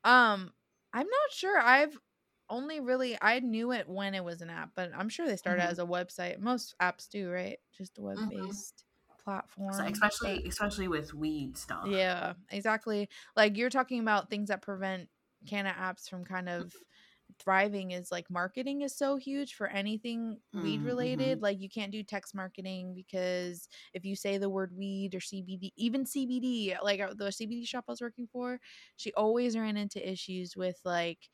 [0.05, 0.50] um
[0.94, 1.98] i'm not sure i've
[2.55, 5.62] only really I knew it when it was an app, but I'm sure they started
[5.62, 5.71] Mhm.
[5.73, 6.38] as a website.
[6.38, 7.59] Most apps do, right?
[7.77, 8.85] Just a web based
[9.23, 9.73] platform.
[9.73, 11.88] So but- especially especially with weed stuff.
[11.88, 13.09] yeah, exactly.
[13.37, 15.09] Like you're talking about things that prevent
[15.47, 16.73] Canna apps from kind of
[17.38, 21.43] thriving is like marketing is so huge for anything weed Mm, related.
[21.43, 25.73] Like you can't do text marketing because if you say the word weed or CBD,
[25.77, 28.61] even CBD, like uh, the CBD shop I was working for,
[28.97, 31.29] she always ran into issues with like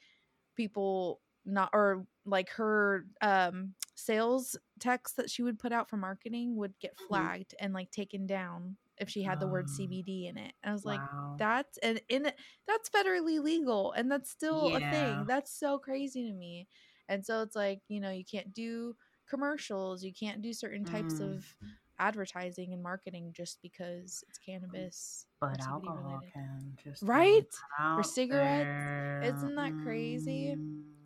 [0.60, 6.56] people not or like her um sales text that she would put out for marketing
[6.56, 7.30] would get Mhm.
[7.30, 10.52] flagged and like taken down if she had the word Ah, CBD in it.
[10.62, 11.02] And I was like,
[11.38, 15.24] that's and in it that's federally legal and that's still a thing.
[15.26, 16.68] That's so crazy to me.
[17.08, 18.94] And so it's like, you know, you can't do
[19.28, 21.20] commercials, you can't do certain types Mm.
[21.20, 21.44] of
[22.00, 26.32] advertising and marketing just because it's cannabis but alcohol related.
[26.32, 27.44] can just Right?
[27.76, 29.36] For For cigarettes?
[29.36, 30.56] Isn't that crazy?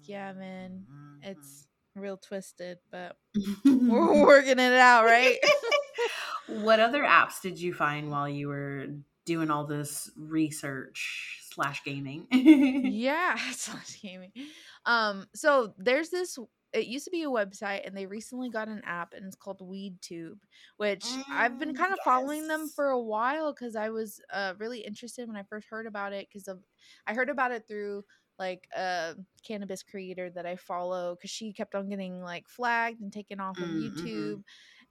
[0.05, 0.87] Yeah, man.
[0.91, 1.31] Mm-hmm.
[1.33, 3.89] It's real twisted, but Mm.
[3.91, 5.37] we're working it out, right?
[6.47, 8.87] what other apps did you find while you were
[9.27, 12.27] doing all this research slash gaming?
[12.31, 14.31] yeah, slash gaming.
[14.87, 16.39] Um, so there's this.
[16.75, 19.61] It used to be a website, and they recently got an app, and it's called
[19.61, 20.41] WeedTube,
[20.77, 24.55] which I've been Mm, kind of following them for a while because I was uh,
[24.59, 26.29] really interested when I first heard about it.
[26.29, 26.49] Because
[27.07, 28.05] I heard about it through
[28.39, 33.13] like a cannabis creator that I follow because she kept on getting like flagged and
[33.13, 34.41] taken off of Mm, mhm.
[34.41, 34.43] YouTube.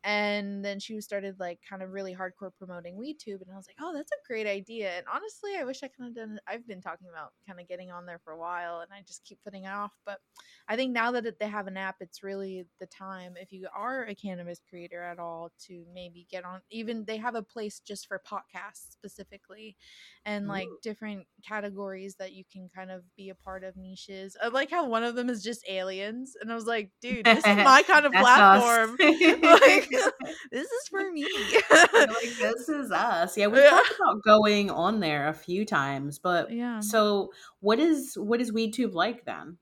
[0.04, 3.78] And then she started like kind of really hardcore promoting WeedTube, and I was like,
[3.80, 6.36] "Oh, that's a great idea." And honestly, I wish I could have done.
[6.36, 6.44] it.
[6.46, 9.24] I've been talking about kind of getting on there for a while, and I just
[9.24, 9.94] keep putting it off.
[10.06, 10.20] But
[10.68, 14.06] I think now that they have an app, it's really the time if you are
[14.06, 16.62] a cannabis creator at all to maybe get on.
[16.70, 19.78] Even they have a place just for podcasts specifically,
[20.26, 20.80] and like Ooh.
[20.82, 24.36] different categories that you can kind of be a part of niches.
[24.42, 27.46] I like how one of them is just aliens, and I was like, dude, this
[27.46, 28.98] is my kind of platform.
[29.44, 29.93] like,
[30.52, 31.56] this is for me.
[32.08, 33.38] Like this is us.
[33.38, 33.64] Yeah, we Yeah.
[33.64, 36.80] talked about going on there a few times, but yeah.
[36.80, 39.58] so what is what is WeedTube like then?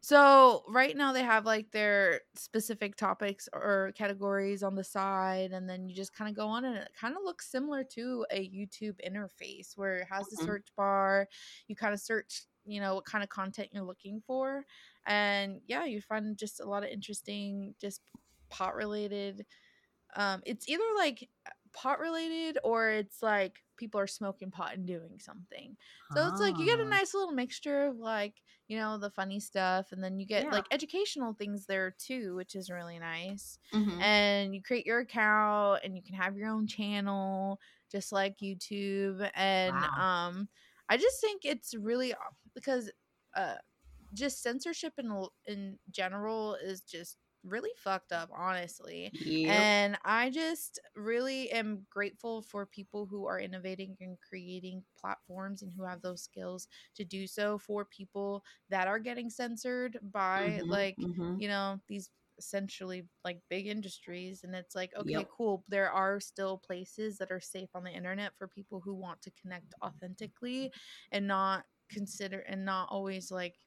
[0.00, 5.68] So right now they have like their specific topics or categories on the side, and
[5.68, 8.48] then you just kind of go on, and it kind of looks similar to a
[8.48, 10.46] YouTube interface where it has the Mhm.
[10.46, 11.28] search bar.
[11.68, 14.64] You kind of search, you know, what kind of content you're looking for,
[15.06, 18.02] and yeah, you find just a lot of interesting, just
[18.50, 19.46] pot related.
[20.16, 21.28] Um, it's either like
[21.72, 25.76] pot related or it's like people are smoking pot and doing something.
[26.08, 29.10] So it's like you get a Ah, nice little mixture of like, you know, the
[29.10, 30.50] funny stuff and then you get Yeah.
[30.50, 33.58] like educational things there too, which is really nice.
[33.72, 34.02] mhm.
[34.02, 37.60] And you create your account and you can have your own channel
[37.90, 39.96] just like YouTube and Wow.
[39.96, 40.48] um
[40.88, 42.14] I just think it's really
[42.54, 42.90] because
[43.36, 43.56] uh
[44.14, 49.12] just censorship in in general is just really fucked up honestly.
[49.12, 49.68] Yep.
[49.84, 55.72] And I just really am grateful for people who are innovating and creating platforms and
[55.72, 60.68] who have those skills to do so for people that are getting censored by Mhm,
[60.68, 61.30] like, mhm.
[61.36, 65.30] you know, these essentially like big industries and it's like okay Yep.
[65.30, 69.20] cool there are still places that are safe on the internet for people who want
[69.20, 70.72] to connect authentically
[71.12, 73.58] and not consider and not always like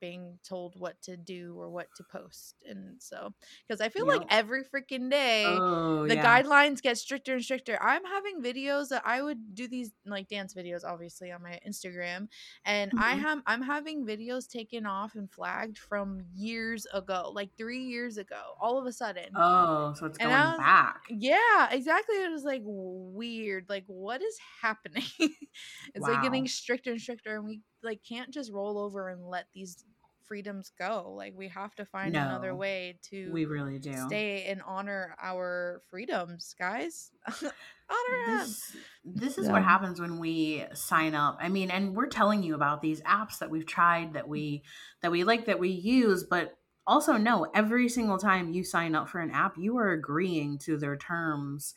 [0.00, 3.32] being told what to do or what to post and so
[3.66, 6.42] because i feel like every freaking day Oh the yeah.
[6.42, 7.78] guidelines get stricter and stricter.
[7.82, 12.28] I'm having videos that I would do these like dance videos obviously on my Instagram
[12.64, 13.20] and I Mhm.
[13.20, 18.40] have I'm having videos taken off and flagged from years ago, like 3 years ago,
[18.60, 19.30] all of a sudden.
[19.34, 21.02] Oh, so it's going was- back.
[21.10, 22.16] Yeah, exactly.
[22.16, 23.66] It was like weird.
[23.68, 25.04] Like what is happening?
[25.18, 29.46] it's like getting stricter and stricter and we like can't just roll over and let
[29.54, 29.84] these
[30.24, 31.14] freedoms go.
[31.16, 33.94] Like we have to find another way to We really do.
[34.08, 37.10] stay and honor our freedoms, guys.
[37.26, 38.36] honor them.
[38.40, 41.38] This this is So- what happens when we sign up.
[41.40, 44.62] I mean, and we're telling you about these apps that we've tried that we
[45.00, 49.08] that we like that we use, but also no, every single time you sign up
[49.08, 51.74] for an app, you are agreeing to their terms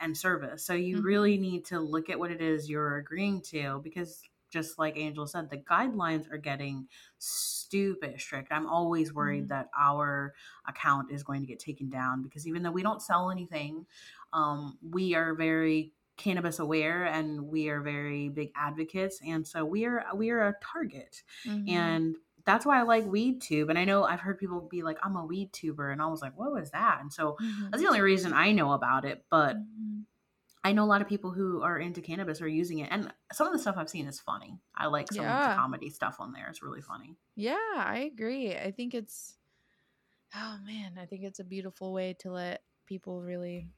[0.00, 0.64] and service.
[0.64, 1.04] So you Mhm.
[1.04, 5.26] really need to look at what it is you're agreeing to because just like Angel
[5.26, 8.52] said, the guidelines are getting stupid strict.
[8.52, 9.48] I'm always worried Mhm.
[9.48, 10.34] that our
[10.66, 13.86] account is going to get taken down because even though we don't sell anything,
[14.32, 19.84] um, we are very cannabis aware and we are very big advocates and so we
[19.84, 21.68] are we are a target Mhm.
[21.68, 24.98] and that's why I like weed tube and I know I've heard people be like
[25.02, 27.70] I'm a weed tuber and I was like what was that and so Mhm.
[27.70, 29.97] that's the only reason I know about it but Mhm.
[30.64, 33.46] I know a lot of people who are into cannabis are using it, and some
[33.46, 34.60] of the stuff I've seen is funny.
[34.74, 37.18] I like some of the comedy stuff on there; it's really funny.
[37.36, 38.56] Yeah, I agree.
[38.56, 39.38] I think it's
[40.34, 43.70] oh man, I think it's a beautiful way to let people really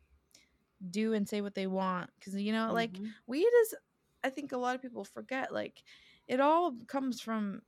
[0.90, 3.14] do and say what they want cuz you know, like Mhm.
[3.26, 3.76] weed is
[4.24, 5.84] I think a lot of people forget like
[6.28, 7.62] it all comes from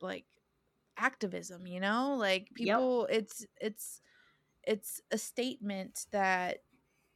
[0.00, 0.26] like
[0.98, 2.16] activism, you know?
[2.16, 2.88] Like Yep.
[2.94, 4.02] people it's it's
[4.64, 6.60] it's a statement that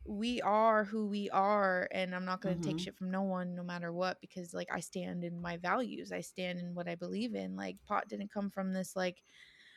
[0.07, 2.81] we are who we are and I'm not going to take Mhm.
[2.81, 6.13] shit from no one no matter what because like I stand in my values.
[6.13, 7.55] I stand in what I believe in.
[7.57, 9.23] Like pot didn't come from this like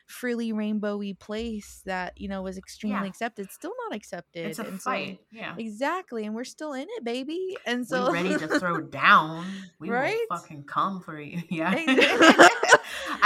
[0.06, 3.06] frilly rainbowy place that, you know, was extremely Yeah.
[3.06, 3.50] accepted.
[3.50, 4.46] Still not accepted.
[4.46, 5.18] It's a and fight.
[5.18, 7.56] so yeah, exactly and we're still in it, baby.
[7.66, 9.46] And so we're ready to throw down.
[9.78, 10.16] We Right?
[10.30, 11.42] will fucking come for you.
[11.50, 11.72] Yeah,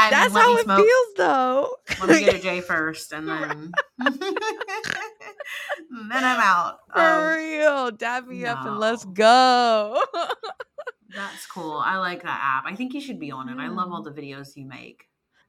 [0.05, 0.87] And That's how it smoke.
[0.87, 1.77] feels though.
[2.01, 6.79] Let me get a J first, and then then I'm out.
[6.93, 7.91] For Um, real.
[7.91, 10.03] Dab me up and let's go.
[11.15, 11.79] that's cool.
[11.85, 12.65] I like that app.
[12.71, 13.59] I think you should be on it.
[13.59, 15.05] I love all the videos you make.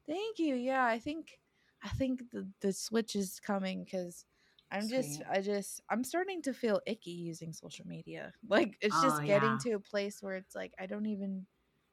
[0.08, 0.56] Thank you.
[0.56, 1.40] Yeah, I think
[1.84, 4.26] I think the the switch is coming because
[4.72, 5.26] I'm just Sweet.
[5.30, 8.34] I just I'm starting to feel icky using social media.
[8.48, 9.58] Like it's Oh, just getting yeah.
[9.64, 11.46] to a place where it's like I don't even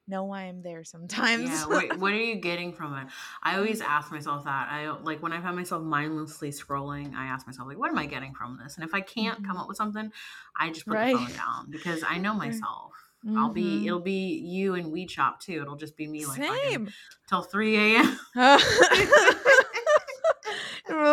[0.09, 1.43] know why I'm there sometimes.
[1.49, 3.07] Yeah, what, what are you getting from it?
[3.43, 4.69] I always ask myself that.
[4.71, 8.07] I like when I find myself mindlessly scrolling, I ask myself like, what am I
[8.07, 8.77] getting from this?
[8.77, 9.61] And if I can't come Mhm.
[9.61, 10.11] up with something,
[10.59, 11.13] I just put Right.
[11.13, 12.93] the phone down because I know myself.
[13.37, 13.87] I'll be Mhm.
[13.87, 15.61] it'll be you and weed shop too.
[15.61, 16.89] It'll just be me like Same.
[17.29, 18.19] till three a.m.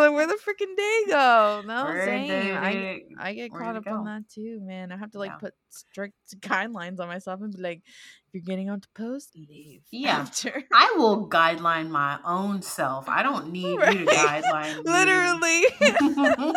[0.08, 1.62] like, where the freaking day go?
[1.66, 2.54] No, Where same.
[2.56, 4.92] I, I get where caught up on that too, man.
[4.92, 5.38] I have to like Yeah.
[5.38, 9.82] put strict guidelines on myself and be like, if you're getting on to post, leave.
[9.90, 10.18] Yeah.
[10.18, 10.62] After.
[10.72, 13.08] I will guideline my own self.
[13.08, 14.42] I don't need you to Right.
[14.44, 14.82] guideline me.
[14.90, 15.64] Literally.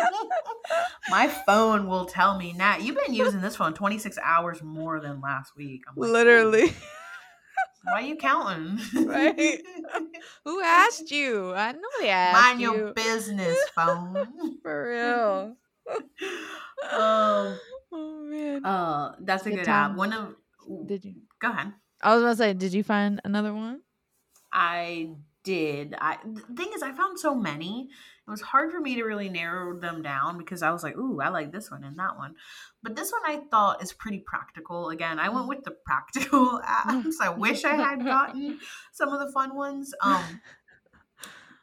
[1.08, 5.20] my phone will tell me, Nat, you've been using this phone 26 hours more than
[5.20, 5.82] last week.
[5.88, 6.72] I'm like, "Ooh, Literally.
[7.84, 8.78] Why are you counting?
[9.06, 9.60] Right.
[10.44, 11.52] Who asked you?
[11.54, 12.72] I nobody asked Mind you.
[12.74, 14.58] your business, phone.
[14.62, 15.56] For real.
[16.92, 17.58] um,
[17.92, 18.64] oh man.
[18.64, 19.96] uh, that's a Good good app.
[19.96, 20.34] One of,
[20.86, 21.14] did you?
[21.40, 21.72] go ahead.
[22.02, 23.80] I was gonna say, did you find another one?
[24.52, 25.10] I
[25.42, 25.94] did.
[25.98, 27.88] I the thing is, I found so many.
[28.30, 31.20] It was hard for me to really narrow them down because I was like, "Ooh,
[31.20, 32.36] I like this one and that one,"
[32.80, 34.90] but this one I thought is pretty practical.
[34.90, 37.14] Again, I went with the practical apps.
[37.20, 38.60] I wish I had gotten
[38.92, 39.92] some of the fun ones.
[40.00, 40.40] Um,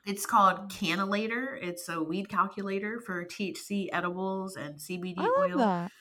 [0.06, 1.58] it's called Canilator.
[1.62, 5.58] It's a weed calculator for THC edibles and CBD I oil.
[5.60, 5.92] that.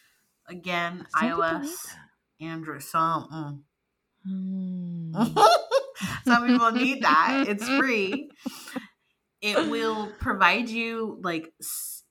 [0.49, 1.75] Again, Some iOS,
[2.41, 3.63] Android, some.
[4.27, 5.13] mm.
[5.15, 5.49] Mm.
[6.25, 7.47] Some people need that.
[7.49, 8.31] It's free.
[9.47, 11.53] It will provide you like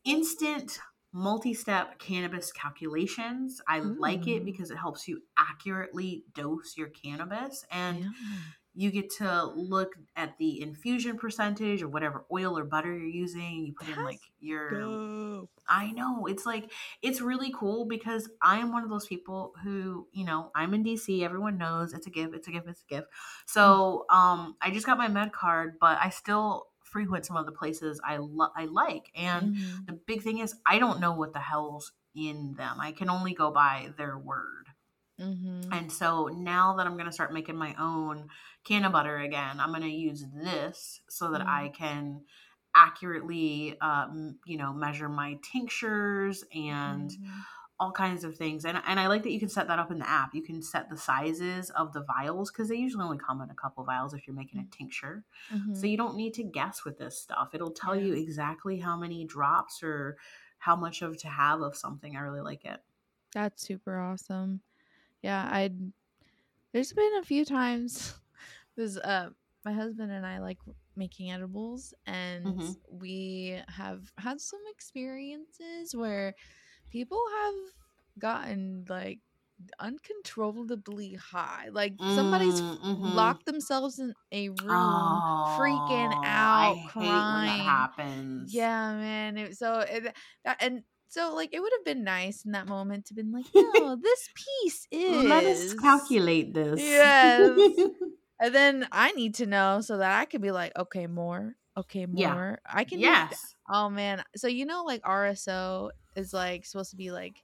[0.06, 0.80] instant
[1.12, 3.62] multi-step cannabis calculations.
[3.68, 8.10] I like it because it helps you accurately dose your cannabis and Yeah.
[8.74, 13.66] you get to look at the infusion percentage or whatever oil or butter you're using.
[13.66, 15.50] You put in like your Dope.
[15.68, 16.28] I know.
[16.28, 16.72] It's like
[17.02, 20.84] it's really cool because I am one of those people who, you know, I'm in
[20.84, 21.24] DC.
[21.24, 23.08] Everyone knows it's a gift, it's a gift, it's a gift.
[23.48, 27.52] So, um, I just got my med card, but I still frequent some of the
[27.62, 29.12] places I lo- I like.
[29.16, 29.86] And Mhm.
[29.88, 32.80] the big thing is I don't know what the hell's in them.
[32.80, 34.68] I can only go by their word.
[35.20, 35.72] Mhm.
[35.72, 38.30] And so now that I'm going to start making my own
[38.68, 41.48] cannabutter again, I'm going to use this so that Mhm.
[41.48, 42.26] I can
[42.76, 47.46] accurately, um, you know, measure my tinctures and Mhm.
[47.80, 48.66] All kinds of things.
[48.66, 50.34] And, and I like that you can set that up in the app.
[50.34, 53.56] You can set the sizes of the vials because they usually only come in a
[53.56, 55.26] couple vials if you're making a tincture.
[55.74, 55.88] So Mhm.
[55.88, 57.50] you don't need to guess with this stuff.
[57.54, 60.18] It'll tell you exactly how many drops or
[60.60, 62.16] how much of to have of something.
[62.16, 62.82] I really like it.
[63.34, 64.62] That's super awesome.
[65.22, 65.72] Yeah, I
[66.72, 68.14] there's been a few times
[68.76, 69.30] because uh
[69.64, 70.60] my husband and I like
[70.96, 72.76] making edibles and Mhm.
[72.90, 76.36] we have had some experiences where
[76.92, 77.56] people have
[78.20, 79.20] gotten like
[79.80, 81.70] uncontrollably high.
[81.72, 83.14] Like somebody's Mm, mhm.
[83.14, 85.24] locked themselves in a room
[85.58, 87.64] freaking Oh, out I crying.
[87.66, 88.54] happens.
[88.54, 89.38] Yeah, man.
[89.38, 93.06] It, so it, that and so like it would have been nice in that moment
[93.08, 95.26] to been like, no, this piece is.
[95.26, 96.82] Let us calculate this.
[96.82, 97.86] Yes.
[98.40, 102.06] And then I need to know so that I could be like, okay, more, okay,
[102.12, 102.38] Yeah.
[102.38, 102.60] more.
[102.66, 103.00] I can.
[103.00, 103.56] yes.
[103.70, 104.24] oh man.
[104.36, 107.44] So you know, like RSO is like supposed to be like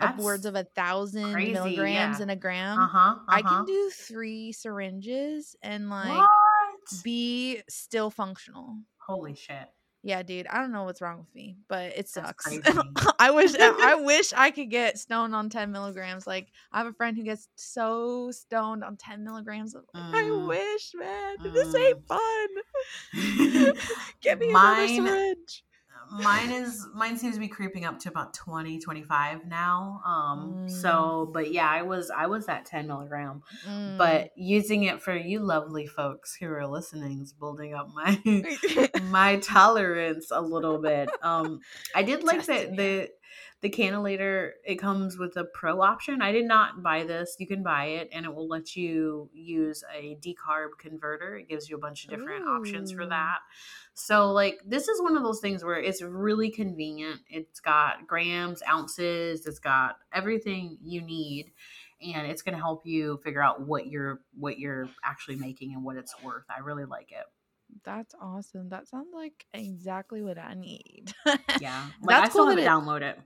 [0.00, 2.22] upwards of a thousand crazy, milligrams yeah.
[2.22, 2.78] in a gram.
[2.78, 3.14] Uh huh.
[3.28, 6.30] I can do three syringes and like what?
[7.04, 8.76] be still functional.
[8.98, 9.68] Holy shit.
[10.04, 10.48] Yeah, dude.
[10.48, 12.48] I don't know what's wrong with me, but it sucks.
[13.20, 16.26] I wish I wish I could get stoned on 10 milligrams.
[16.26, 19.74] Like I have a friend who gets so stoned on 10 milligrams.
[19.76, 20.48] Like, I Mm.
[20.48, 21.36] wish, man.
[21.52, 22.48] This ain't fun.
[24.20, 25.64] Give me Mine- another syringe.
[26.12, 30.70] Mine is mine seems to be creeping up to about 20 25 now um Mm.
[30.70, 33.96] so but yeah i was i was at 10 milligram Mm.
[33.98, 38.20] but using it for you lovely folks who are listening is building up my
[39.10, 41.60] my tolerance a little bit um
[41.94, 43.08] i did like that the
[43.62, 46.20] the cannilator it comes with a pro option.
[46.20, 47.36] I did not buy this.
[47.38, 51.36] You can buy it and it will let you use a decarb converter.
[51.36, 53.38] It gives you a bunch of different options for that.
[53.94, 57.20] So like this is one of those things where it's really convenient.
[57.28, 61.52] It's got grams ounces it's got everything you need
[62.02, 65.84] and it's going to help you figure out what you're what you're actually making and
[65.84, 66.44] what it's worth.
[66.50, 67.24] I really like it.
[67.84, 68.70] That's awesome.
[68.70, 71.12] That sounds like exactly what I need.
[71.60, 71.86] yeah.
[72.02, 73.18] Like That's still cool that to it- download it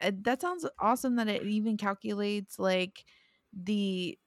[0.00, 3.04] Eh, that sounds awesome that it even calculates like
[3.52, 4.18] the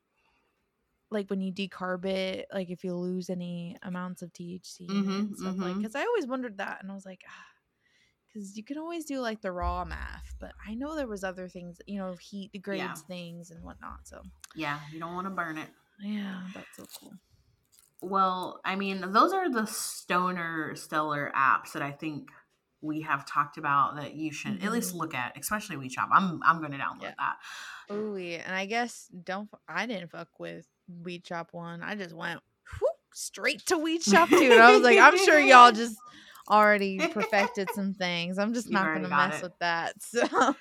[1.11, 5.11] like when you decarb it like if you lose any amounts of thc it mm-hmm,
[5.11, 5.77] and stuff like mhm.
[5.77, 7.45] because i always wondered that and i was like ah.
[8.27, 11.47] because you can always do like the raw math but i know there was other
[11.47, 12.93] things you know heat degrades Yeah.
[13.07, 14.23] things and whatnot so
[14.55, 15.69] yeah you don't want to burn it
[16.01, 17.13] yeah that's so cool
[18.01, 22.29] Well, I mean, those are the stoner stellar apps that I think
[22.83, 24.97] we have talked about that you should at least Mhm.
[24.99, 26.07] look at, especially WeChat.
[26.11, 27.13] I'm I'm going to download Yeah.
[27.17, 27.37] that.
[27.95, 32.13] Ooh, yeah and i guess don't I didn't fuck with weed shop one i just
[32.15, 32.39] went
[32.81, 35.97] whoop, straight to weed shop two and i was like i'm sure y'all just
[36.49, 39.43] already perfected some things i'm just You've not gonna mess it.
[39.43, 40.55] with that so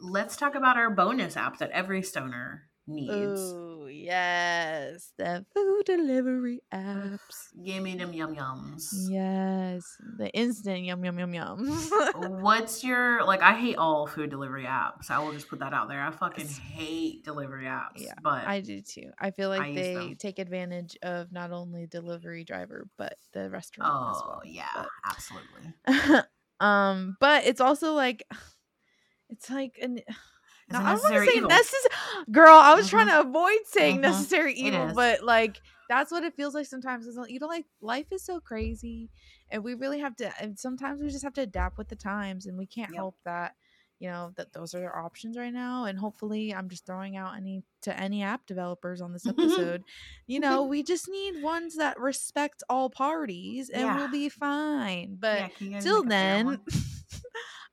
[0.00, 3.40] Let's talk about our bonus app that every stoner needs.
[3.54, 8.88] oh yes the food delivery apps Give me them yum yums.
[9.08, 11.68] yes the instant yum yum yum yum
[12.42, 13.42] What's your like?
[13.42, 15.10] I hate all food delivery apps.
[15.10, 16.00] I will just put that out there.
[16.02, 17.96] I fucking hate delivery apps.
[17.96, 19.10] Yeah, but I do too.
[19.18, 24.10] I feel like I they take advantage of not only delivery driver but the restaurant
[24.10, 24.42] as oh well.
[24.44, 26.22] yeah, but- absolutely.
[26.60, 28.24] um but it's also like
[29.30, 30.00] it's like an
[30.70, 31.90] no, I don't want to say necessary
[32.30, 33.10] girl I was trying Mhm.
[33.10, 34.02] to avoid saying Mhm.
[34.02, 38.06] necessary evil but like that's what it feels like sometimes is you know like life
[38.12, 39.10] is so crazy
[39.50, 42.46] and we really have to and sometimes we just have to adapt with the times
[42.46, 42.96] and we can't Yep.
[42.96, 43.54] help that
[43.98, 47.34] you know that those are our options right now and hopefully i'm just throwing out
[47.36, 49.82] any to any app developers on this episode
[50.28, 53.96] you know we just need ones that respect all parties and Yeah.
[53.96, 56.60] we'll be fine but Yeah, can you guys till make a fair then?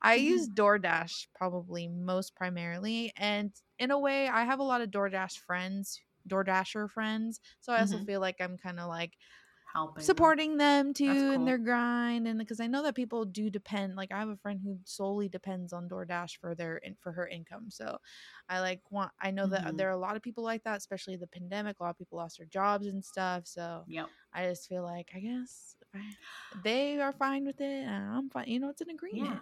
[0.02, 0.16] i Mhm.
[0.16, 5.38] use doordash probably most primarily and in a way i have a lot of doordash
[5.38, 8.06] friends doordasher friends so i also Mhm.
[8.06, 9.16] feel like i'm kind of like
[9.74, 13.96] helping supporting them too in their grind and because i know that people do depend
[13.96, 17.70] like i have a friend who solely depends on doordash for their for her income
[17.70, 17.96] so
[18.50, 19.78] i like want i know that Mhm.
[19.78, 22.18] there are a lot of people like that especially the pandemic a lot of people
[22.18, 24.10] lost their jobs and stuff so Yep.
[24.34, 25.76] i just feel like i guess
[26.64, 29.40] they are fine with it i'm fine you know it's an agreement.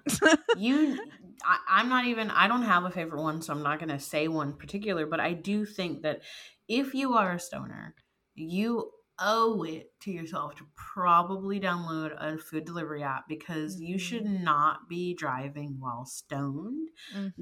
[0.56, 0.98] You
[1.44, 4.00] I, i'm not even i don't have a favorite one so i'm not going to
[4.00, 6.22] say one particular but i do think that
[6.68, 7.94] if you are a stoner
[8.34, 14.24] you owe it to yourself to probably download a food delivery app because you should
[14.24, 16.88] not be driving while stoned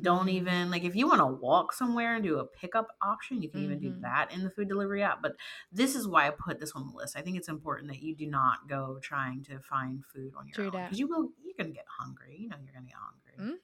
[0.00, 0.32] don't Mhm.
[0.32, 3.60] even like if you want to walk somewhere and do a pickup option you can
[3.60, 4.00] even do Mhm.
[4.02, 5.36] that in the food delivery app but
[5.70, 8.14] this is why i put this on the list i think it's important that you
[8.14, 11.54] do not go trying to find food on your True own because you will you're
[11.58, 13.58] gonna get hungry you know you're gonna get hungry Mhm.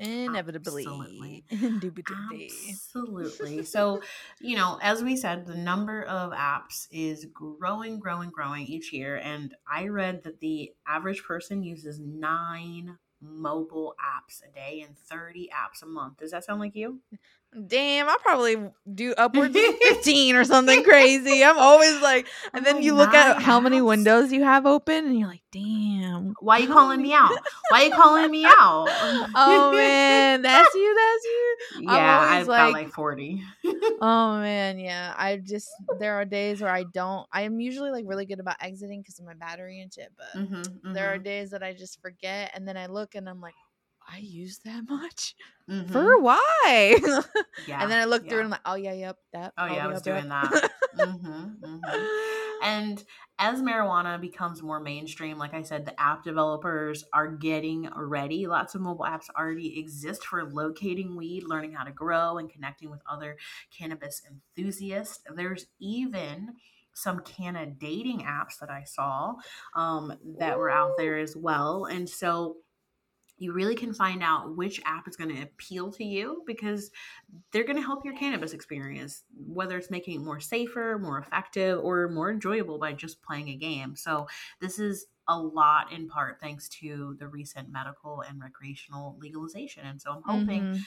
[0.00, 1.62] Inevitably Absolutely.
[1.64, 3.64] indubitably Absolutely.
[3.64, 4.02] So,
[4.40, 9.16] you know, as we said, the number of apps is growing, growing, growing each year.
[9.18, 15.50] And I read that the average person uses nine mobile apps a day and 30
[15.54, 16.18] apps a month.
[16.18, 17.00] Does that sound like you?
[17.66, 18.56] Damn, I probably
[18.94, 21.42] do upwards of 15 or something crazy.
[21.42, 24.66] I'm always like, and then like, you look at "Nine how many windows you have
[24.66, 26.34] open and you're like, damn.
[26.40, 27.32] Why are you calling me out?
[27.70, 28.86] Why are you calling me out?
[29.34, 31.56] oh man, that's you, that's you.
[31.92, 33.42] Yeah, I've got like- like 40.
[34.02, 35.12] Oh man, yeah.
[35.18, 38.56] I just, there are days where I don't, I am usually like really good about
[38.60, 41.74] exiting because of my battery and shit, but Mhm, there are mhm, days that I
[41.74, 43.54] just forget and then I look and I'm like,
[44.08, 45.34] I use that much?
[45.68, 45.90] mhm.
[45.92, 46.98] For why?
[47.66, 49.52] Yeah, and then I look through and I'm like, oh yeah, yep, that.
[49.56, 50.70] Oh, yeah, I was doing yep." that.
[50.96, 52.08] Mhm, mhm.
[52.62, 53.02] And
[53.38, 58.46] as marijuana becomes more mainstream, like I said, the app developers are getting ready.
[58.46, 62.90] Lots of mobile apps already exist for locating weed, learning how to grow, and connecting
[62.90, 63.38] with other
[63.76, 65.20] cannabis enthusiasts.
[65.34, 66.54] There's even
[66.92, 69.36] some Canna dating apps that I saw
[69.74, 71.86] um, that were out there as well.
[71.86, 72.56] And so
[73.40, 76.90] you really can find out which app is going to appeal to you because
[77.50, 81.80] they're going to help your cannabis experience, whether it's making it more safer, more effective,
[81.82, 83.96] or more enjoyable by just playing a game.
[83.96, 84.28] So,
[84.60, 89.86] this is a lot in part thanks to the recent medical and recreational legalization.
[89.86, 90.82] And so, I'm hoping mm-hmm.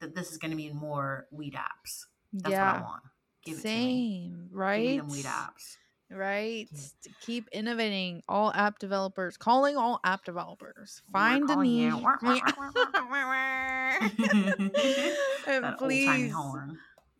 [0.00, 2.06] that this is going to be more weed apps.
[2.32, 2.72] That's yeah.
[2.72, 3.02] what I want.
[3.44, 4.96] Give Same, right?
[4.96, 5.76] Give weed apps
[6.14, 6.68] right?
[7.02, 11.94] To keep innovating all app developers calling all app developers find a niche.
[15.78, 16.32] Please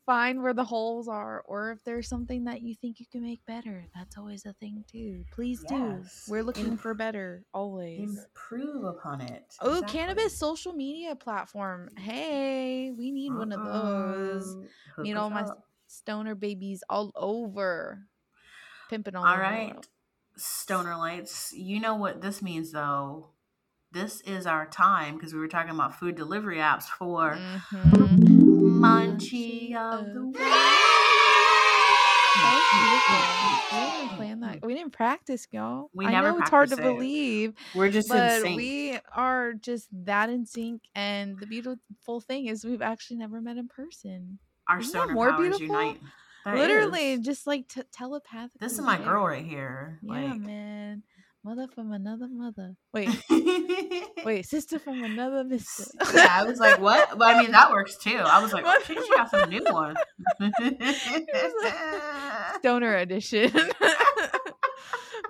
[0.05, 3.45] find where the holes are or if there's something that you think you can make
[3.47, 5.24] better that's always a thing too.
[5.32, 6.24] Please yes.
[6.26, 8.01] do we're looking for better always.
[8.01, 9.45] improve upon it.
[9.61, 9.99] Oh exactly.
[9.99, 11.88] cannabis social media platform.
[11.97, 14.57] Hey we need uh one of those.
[14.97, 15.47] Hook need all my
[15.86, 18.07] stoner babies all over
[18.93, 19.88] pimping all, all right
[20.36, 23.28] stoner lights you know what this means though
[23.93, 28.82] this is our time because we were talking about food delivery apps for mm-hmm.
[28.82, 30.36] munchie of the week
[33.72, 34.64] we didn't plan that.
[34.64, 35.90] We didn't practice, y'all.
[35.95, 36.28] We never.
[36.28, 36.82] I know it's hard to it.
[36.82, 37.55] believe.
[37.74, 40.82] We're just but we are just that in sync.
[40.95, 44.38] And the beautiful thing is, we've actually never met in person.
[44.68, 45.66] Our Isn't stoner more beautiful?
[45.66, 46.01] unite.
[46.47, 47.20] Literally, is.
[47.20, 48.59] just like t- telepathically.
[48.61, 50.01] This is my girl right here.
[50.03, 50.40] Yeah, like...
[50.40, 51.03] man.
[51.45, 52.76] Mother from another mother.
[52.95, 53.09] Wait,
[54.24, 55.90] wait, sister from another mister.
[56.14, 57.18] yeah, I was like, what?
[57.18, 58.16] But I mean, that works too.
[58.16, 59.97] I was like, oh, she, she got some new one.
[62.59, 63.51] Stoner edition.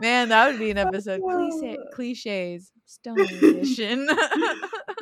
[0.01, 1.23] Man, that would be an episode.
[1.23, 4.07] Cliche, cliches, Stoner edition.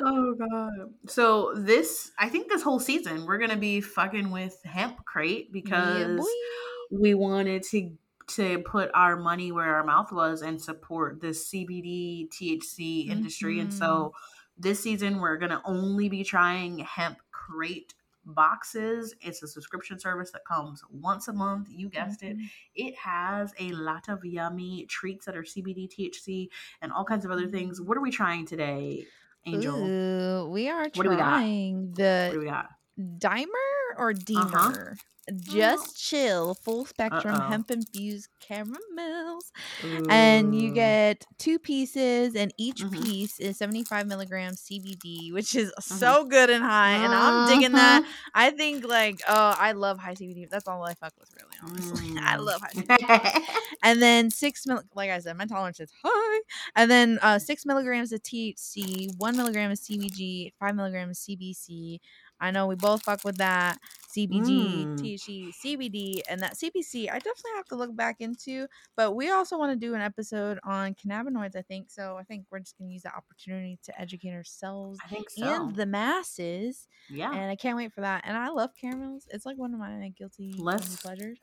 [0.03, 0.93] Oh god.
[1.07, 6.17] So this, I think this whole season, we're gonna be fucking with Hemp Crate because
[6.17, 7.91] yeah, we wanted to
[8.35, 13.55] to put our money where our mouth was and support the CBD THC industry.
[13.55, 13.61] Mm-hmm.
[13.61, 14.13] And so
[14.57, 17.93] this season we're gonna only be trying Hemp Crate
[18.25, 19.15] boxes.
[19.21, 21.69] It's a subscription service that comes once a month.
[21.69, 22.39] You guessed mm-hmm.
[22.75, 22.87] it.
[22.87, 26.49] It has a lot of yummy treats that are CBD, THC,
[26.81, 27.79] and all kinds of other things.
[27.79, 27.87] Mm-hmm.
[27.87, 29.05] What are we trying today,
[29.45, 29.75] Angel?
[29.75, 32.69] Ooh, we are what trying the what do we got?
[32.99, 34.57] Dimer or Deemer?
[34.57, 34.93] Uh-huh.
[35.39, 37.49] Just chill, full spectrum Uh-oh.
[37.49, 39.51] hemp infused caramels.
[39.83, 40.07] Ooh.
[40.09, 43.03] And you get two pieces, and each mm-hmm.
[43.03, 45.95] piece is 75 milligrams CBD, which is mm-hmm.
[45.95, 46.93] so good and high.
[46.93, 48.03] And I'm digging that.
[48.33, 50.49] I think, like, oh, I love high CBD.
[50.49, 52.09] That's all I fuck with, really, honestly.
[52.09, 52.19] Mm.
[52.21, 53.43] I love high CBD.
[53.83, 56.41] and then six, mil- like I said, my tolerance is high.
[56.75, 61.99] And then uh, six milligrams of THC, one milligram of CBG, five milligrams of CBC.
[62.41, 63.77] I know we both fuck with that.
[64.17, 64.99] CBG, mm.
[64.99, 67.09] THC, CBD, and that CBC.
[67.09, 68.67] I definitely have to look back into,
[68.97, 71.55] but we also want to do an episode on cannabinoids.
[71.55, 72.17] I think so.
[72.19, 75.45] I think we're just gonna use the opportunity to educate ourselves so.
[75.45, 76.87] and the masses.
[77.09, 78.23] Yeah, and I can't wait for that.
[78.25, 79.27] And I love caramels.
[79.29, 81.39] It's like one of my guilty let's, pleasures.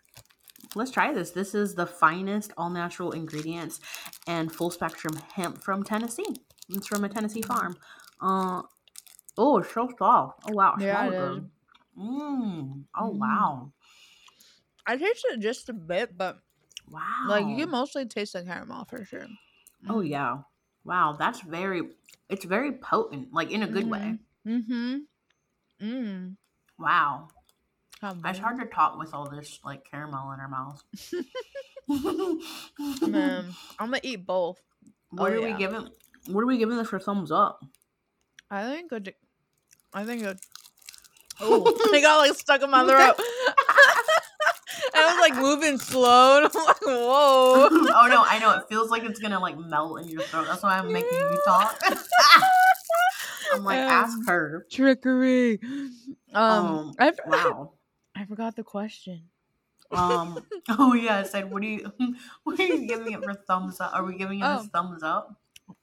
[0.74, 1.30] Let's try this.
[1.30, 3.80] This is the finest all natural ingredients
[4.26, 6.44] and full spectrum hemp from Tennessee.
[6.68, 7.76] It's from a Tennessee farm.
[8.20, 8.62] Uh,
[9.39, 10.41] oh, it's so soft.
[10.49, 11.43] Oh wow, yeah, it is.
[11.99, 12.84] Mm.
[12.95, 13.18] Oh mm.
[13.18, 13.72] wow.
[14.86, 16.39] I tasted it just a bit, but
[16.91, 19.26] wow, like you can mostly taste the caramel for sure.
[19.89, 19.97] Oh, mm.
[19.97, 20.39] Oh yeah,
[20.84, 21.82] wow, that's very.
[22.28, 23.91] It's very potent, like in a good mm-hmm.
[23.91, 24.18] way.
[24.47, 24.97] Mm-hmm.
[25.82, 26.36] Mm.
[26.78, 27.28] Wow.
[28.03, 30.84] it's hard to talk with all this like caramel in our mouths.
[33.07, 34.61] Man, I'm gonna eat both.
[35.11, 35.53] What oh, are yeah.
[35.53, 35.89] we giving?
[36.26, 37.64] What are we giving this for thumbs up?
[38.51, 39.14] I think good.
[39.93, 40.39] I think good.
[41.41, 43.14] Oh, they got like stuck in my throat.
[44.95, 46.39] I was like moving slow.
[46.39, 47.68] And I'm like, whoa.
[47.70, 48.59] oh no, I know.
[48.59, 50.47] It feels like it's gonna like melt in your throat.
[50.49, 51.80] That's why I'm making you talk.
[53.53, 54.66] I'm like, um, ask her.
[54.70, 55.61] Trickery.
[56.34, 57.72] Um, um I, wow.
[58.16, 59.22] I forgot the question.
[59.91, 60.45] Um.
[60.68, 61.93] Oh yeah, I said, what do you?
[62.45, 63.95] What are you giving it for thumbs up?
[63.95, 64.61] Are we giving it oh.
[64.61, 65.34] a thumbs up?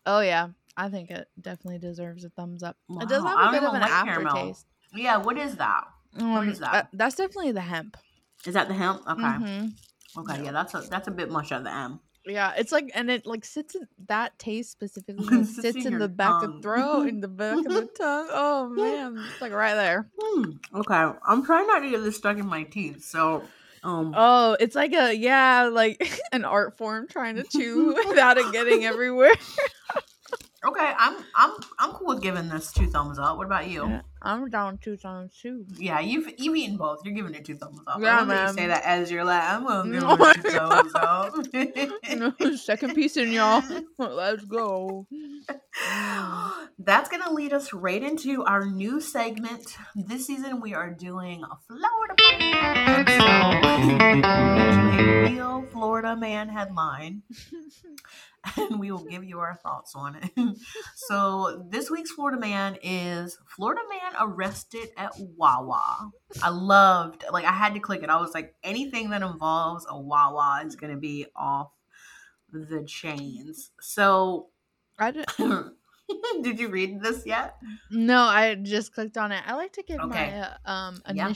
[0.05, 2.77] Oh yeah, I think it definitely deserves a thumbs up.
[2.89, 3.01] Wow.
[3.01, 4.25] It does have a bit of an like aftertaste.
[4.33, 4.57] Caramel.
[4.93, 5.83] Yeah, what is that?
[6.17, 6.73] Um, what is that?
[6.73, 7.97] Uh, that's definitely the hemp.
[8.45, 9.01] Is that the hemp?
[9.07, 9.21] Okay.
[9.21, 9.67] Mm-hmm.
[10.17, 11.99] Okay, yeah, that's a that's a bit much of the M.
[12.25, 15.99] Yeah, it's like, and it like sits in that taste specifically sits, sits in, in
[15.99, 16.55] the back tongue.
[16.55, 18.27] of throat, in the back of the tongue.
[18.31, 20.09] Oh man, it's like right there.
[20.19, 20.51] Hmm.
[20.73, 23.43] Okay, I'm trying not to get this stuck in my teeth, so.
[23.83, 28.51] Um, oh, it's like a yeah, like an art form trying to chew without it
[28.51, 29.33] getting everywhere.
[30.75, 33.37] Okay, I'm I'm I'm cool with giving this two thumbs up.
[33.37, 33.87] What about you?
[33.87, 35.65] Yeah, I'm down two thumbs too.
[35.77, 36.99] Yeah, you've you've eaten both.
[37.05, 38.01] You're giving it two thumbs up.
[38.01, 38.53] Yeah, I love that you man.
[38.55, 40.17] say that as you're like, I'm gonna give No.
[40.19, 42.57] Oh it two thumbs up.
[42.57, 43.63] Second piece in y'all.
[43.97, 45.07] Let's go.
[46.77, 49.77] That's gonna lead us right into our new segment.
[49.95, 53.07] This season we are doing a Florida man.
[53.07, 53.25] So
[54.27, 57.23] a real Florida man headline.
[58.57, 60.29] and we will give you our thoughts on it.
[60.95, 66.11] so this week's Florida man is Florida man arrested at Wawa.
[66.43, 68.09] I loved like I had to click it.
[68.09, 71.71] I was like anything that involves a Wawa is going to be off
[72.51, 73.71] the chains.
[73.81, 74.49] So
[74.99, 75.25] I did,
[76.41, 77.55] did you read this yet?
[77.91, 79.43] no, I just clicked on it.
[79.45, 80.31] I like to give Okay.
[80.31, 81.27] my uh, um Yeah.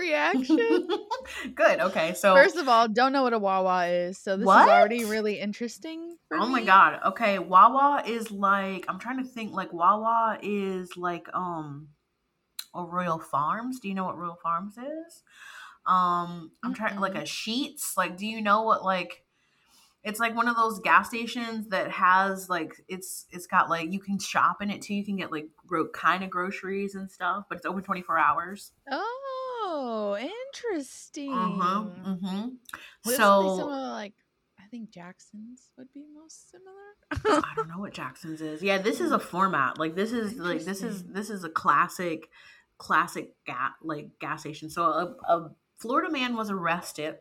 [0.00, 0.88] Reaction.
[1.54, 1.80] Good.
[1.80, 2.14] Okay.
[2.14, 4.62] So First of all, don't know what a Wawa is, so this What?
[4.64, 6.16] is already really interesting.
[6.28, 6.66] For Oh my me.
[6.66, 7.00] god.
[7.06, 11.88] Okay, Wawa is like I'm trying to think like Wawa is like um
[12.74, 13.78] a Royal Farms.
[13.80, 15.22] Do you know what Royal Farms is?
[15.86, 17.96] Um I'm trying like a Sheetz.
[17.96, 19.22] Like do you know what like
[20.02, 23.98] it's like one of those gas stations that has like it's it's got like you
[24.00, 24.94] can shop in it too.
[24.94, 28.72] You can get like gro- kind of groceries and stuff, but it's open 24 hours.
[28.90, 29.33] Oh,
[30.18, 31.32] interesting.
[31.32, 31.84] Uh-huh.
[32.04, 32.56] Mhm.
[33.06, 34.14] Would So similar, like
[34.58, 37.42] I think Jackson's would be most similar.
[37.42, 38.62] I don't know what Jackson's is.
[38.62, 39.78] Yeah, this is a format.
[39.78, 42.28] Like this is like this is this is a classic
[42.78, 44.70] classic gas like gas station.
[44.70, 47.16] So a, a Florida man was arrested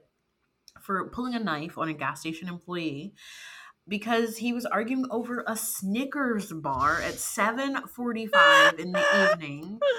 [0.82, 3.14] for pulling a knife on a gas station employee
[3.88, 9.80] because he was arguing over a Snickers bar at 7:45 in the evening.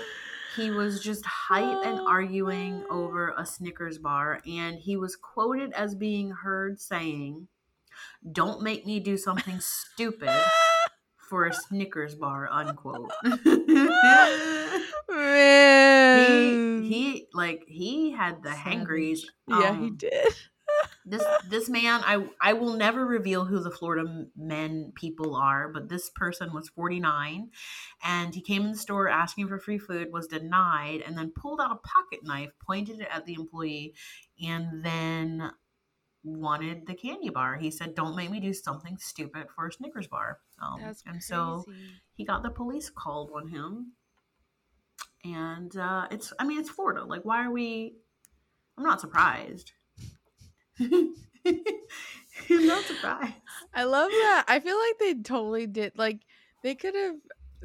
[0.57, 5.73] He was just hype and Oh, arguing over a Snickers bar, and he was quoted
[5.73, 7.49] as being heard saying,
[8.33, 10.31] Don't make me do something stupid
[11.29, 13.11] for a Snickers bar, unquote.
[16.17, 19.31] He, he like he had the hangries.
[19.49, 19.63] Savage.
[19.65, 20.35] yeah, he Um, did.
[21.07, 25.89] This this man, I I will never reveal who the Florida men people are, but
[25.89, 27.51] this person was 49
[28.03, 31.61] and he came in the store asking for free food, was denied, and then pulled
[31.61, 33.95] out a pocket knife, pointed it at the employee,
[34.43, 35.51] and then
[36.23, 37.57] wanted the candy bar.
[37.57, 41.65] He said, "Don't make me do something stupid for a Snickers bar." Um, and so
[42.15, 43.93] he got the police called on him,
[45.23, 47.05] and uh, it's I mean it's Florida.
[47.05, 47.97] Like, why are we?
[48.79, 49.73] I'm not surprised.
[52.51, 53.35] Not surprised.
[53.75, 54.45] I love that.
[54.49, 55.93] I feel like they totally did.
[55.97, 56.21] Like
[56.63, 57.17] they could have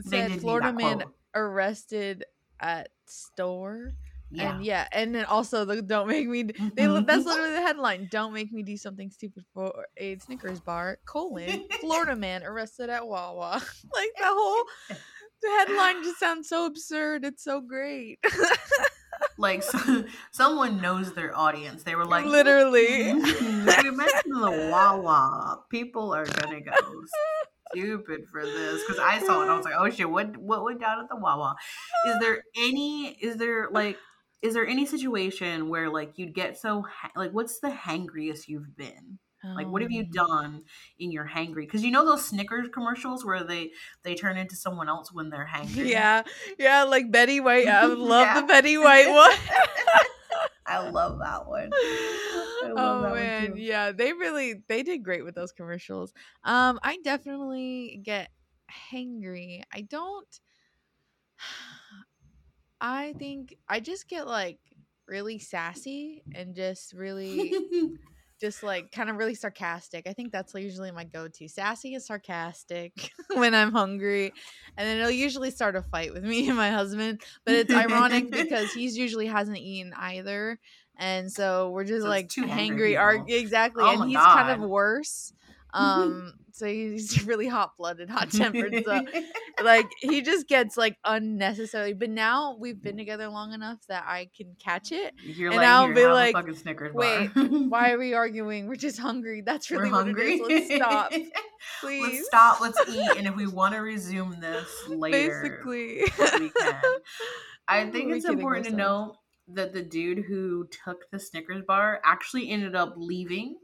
[0.01, 1.13] said Florida man quote.
[1.35, 2.25] arrested
[2.59, 3.91] at store.
[4.31, 4.55] Yeah.
[4.55, 6.51] And yeah, and then also the don't make me they
[6.83, 7.05] Mhm.
[7.07, 8.07] that's literally the headline.
[8.11, 10.99] Don't make me do something stupid for a Snickers bar.
[11.05, 13.53] Colon Florida man arrested at Wawa.
[13.93, 14.63] like the whole
[15.41, 17.25] the headline just sounds so absurd.
[17.25, 18.19] It's so great.
[19.39, 21.83] Like so, someone knows their audience.
[21.83, 23.13] They were like, Literally.
[23.99, 26.71] mention the Wawa, people are gonna go
[27.71, 29.49] stupid for this because I saw it.
[29.49, 31.55] I was like, oh shit, what what went down at the Wawa?
[32.07, 33.17] Is there any?
[33.21, 33.97] Is there like?
[34.41, 38.75] Is there any situation where like you'd get so ha- like what's the hangriest you've
[38.75, 39.19] been?
[39.55, 40.63] Like what have you Um, done
[40.99, 41.61] in your hangry?
[41.65, 43.71] Because you know those Snickers commercials where they
[44.03, 45.89] they turn into someone else when they're hangry.
[45.89, 46.23] Yeah,
[46.57, 47.67] yeah, like Betty White.
[47.67, 48.33] I love Yeah.
[48.33, 49.31] the Betty White one.
[50.65, 51.77] I love that one.
[52.75, 53.57] Love oh that one man, too.
[53.57, 56.13] yeah, they really they did great with those commercials.
[56.43, 58.31] Um, I definitely get
[58.93, 59.63] hangry.
[59.73, 60.39] I don't.
[62.81, 64.59] I think I just get like
[65.07, 67.53] really sassy and just really
[68.39, 70.07] just like kind of really sarcastic.
[70.07, 71.47] I think that's usually my go-to.
[71.47, 74.33] Sassy and sarcastic when I'm hungry.
[74.77, 77.21] And then it'll usually start a fight with me and my husband.
[77.45, 80.59] But it's ironic because he's usually hasn't eaten either.
[80.97, 83.83] And so we're just So like two hangry arg exactly.
[83.83, 85.33] Oh and he's kind of worse.
[85.73, 88.83] Um so he's really hot blooded, hot tempered.
[88.85, 89.05] So
[89.63, 91.93] like he just gets like unnecessary.
[91.93, 95.13] But now we've been together long enough that I can catch it.
[95.23, 96.35] You're And like, I'll be like,
[96.93, 97.29] "Wait.
[97.35, 98.67] Why are we arguing?
[98.67, 99.41] We're just hungry.
[99.41, 100.33] That's We're really what hungry.
[100.33, 100.69] it is.
[100.69, 101.11] Let's stop,
[101.81, 102.03] please.
[102.03, 102.61] let's stop.
[102.61, 103.11] Let's eat.
[103.17, 106.01] And if we want to resume this later, Basically,
[106.39, 106.81] we can.
[107.67, 109.15] I think it's important to know
[109.49, 113.57] that the dude who took the Snickers bar actually ended up leaving.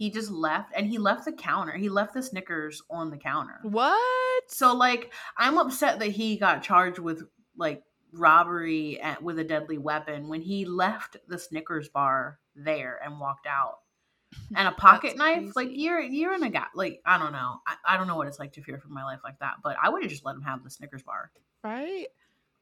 [0.00, 1.72] He just left and he left the counter.
[1.76, 3.58] He left the Snickers on the counter.
[3.62, 4.50] What?
[4.50, 7.22] So like I'm upset that he got charged with
[7.54, 7.82] like
[8.12, 13.46] robbery at, with a deadly weapon when he left the Snickers bar there and walked
[13.46, 13.80] out.
[14.56, 15.54] and a pocket knife.
[15.54, 16.64] Like you're you're in a guy.
[16.74, 17.60] Like I don't know.
[17.66, 19.56] I, I don't know what it's like to fear for my life like that.
[19.62, 21.30] But I would have just let him have the Snickers bar.
[21.62, 22.06] right?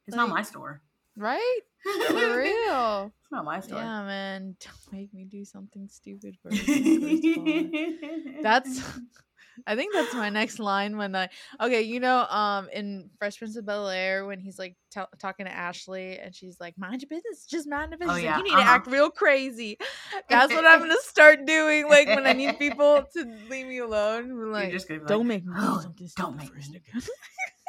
[0.08, 0.82] It's not my store.
[1.18, 1.60] Right?
[2.06, 3.12] For real.
[3.22, 3.78] It's not my store.
[3.80, 4.56] Yeah, man.
[4.60, 8.80] Don't make me do something stupid for a That's
[9.66, 11.28] I think that's my next line when I
[11.60, 15.46] okay, you know, um, in Fresh Prince of Bel Air when he's like t- talking
[15.46, 18.44] to Ashley and she's like, "Mind your business, just mind your business." Oh, yeah, you
[18.44, 18.62] need uh-huh.
[18.62, 19.78] to act real crazy.
[20.28, 21.88] That's what I'm gonna start doing.
[21.88, 25.52] Like when I need people to leave me alone, You're like, gonna don't make me
[25.52, 26.80] do "Oh, something don't make me."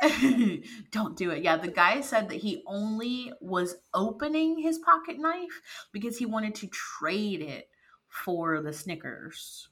[0.91, 1.43] Don't do it.
[1.43, 5.61] Yeah, the guy said that he only was opening his pocket knife
[5.91, 7.69] because he wanted to trade it
[8.07, 9.67] for the Snickers.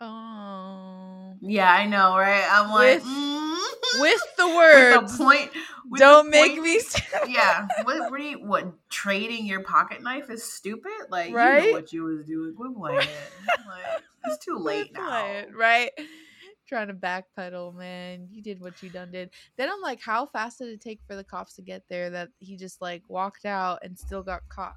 [0.00, 2.46] Oh, Yeah, I know, right?
[2.50, 4.00] I'm like, With- mm.
[4.00, 5.50] with the With words, the point.
[5.90, 6.78] with don't the make point- me.
[6.80, 7.66] St- yeah.
[7.82, 8.72] What, what, you, what?
[8.90, 10.92] Trading your pocket knife is stupid.
[11.10, 12.54] Like, you know what you was doing.
[12.54, 12.98] Quit playing.
[12.98, 15.08] like, it's too late now.
[15.08, 15.90] playing, right?
[16.68, 18.28] Trying to backpedal, man.
[18.30, 19.30] You did what you done did.
[19.56, 22.28] Then I'm like, how fast did it take for the cops to get there that
[22.40, 24.76] he just like walked out and still got caught?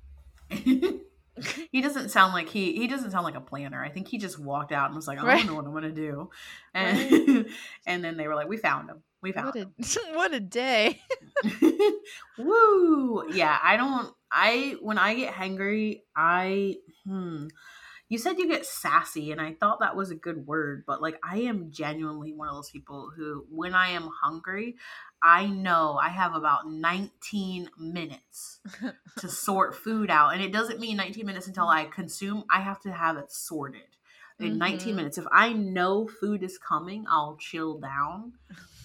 [1.72, 3.84] He doesn't sound like he he doesn't sound like a planner.
[3.84, 5.34] I think he just walked out and was like, I Right.
[5.34, 6.30] don't know what I'm gonna do.
[6.74, 7.48] And
[7.86, 9.04] and then they were like, We found him.
[9.22, 10.14] We found What a him.
[10.16, 11.02] what a day.
[12.38, 13.24] Woo.
[13.28, 17.48] Yeah, I don't I when I get hangry, I hmm
[18.10, 21.18] you said you get sassy and I thought that was a good word, but like
[21.24, 24.76] I am genuinely one of those people who when I am hungry,
[25.22, 28.60] I know I have about 19 minutes
[29.18, 30.34] to sort food out.
[30.34, 32.44] And it doesn't mean 19 minutes until I consume.
[32.50, 33.84] I have to have it sorted
[34.40, 34.96] in 19 Mhm.
[34.96, 35.18] minutes.
[35.18, 38.34] If I know food is coming, I'll chill down.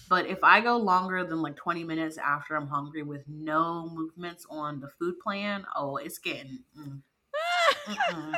[0.09, 4.45] But if I go longer than like 20 minutes after I'm hungry with no movements
[4.49, 6.63] on the food plan, oh, it's getting.
[6.77, 7.01] Mm.
[7.85, 8.33] Mm-mm.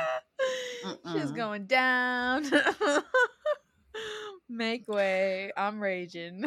[1.04, 1.36] She's Mm-mm.
[1.36, 2.50] going down.
[4.48, 5.52] Make way.
[5.56, 6.44] I'm raging.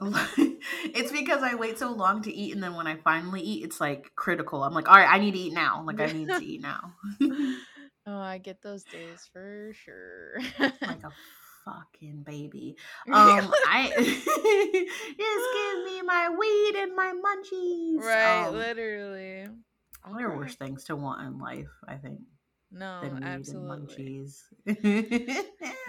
[0.84, 3.80] it's because I wait so long to eat, and then when I finally eat, it's
[3.80, 4.62] like critical.
[4.62, 5.82] I'm like, all right, I need to eat now.
[5.86, 6.92] Like, I need to eat now.
[8.06, 10.38] oh, I get those days for sure.
[10.60, 11.12] like a
[11.64, 12.76] fucking baby.
[13.12, 18.04] Um, I just give me my weed and my munchies.
[18.04, 19.46] right, Um, literally.
[20.16, 20.36] there are Okay.
[20.38, 22.20] worse things to want in life, I think,
[22.70, 24.26] No, absolutely.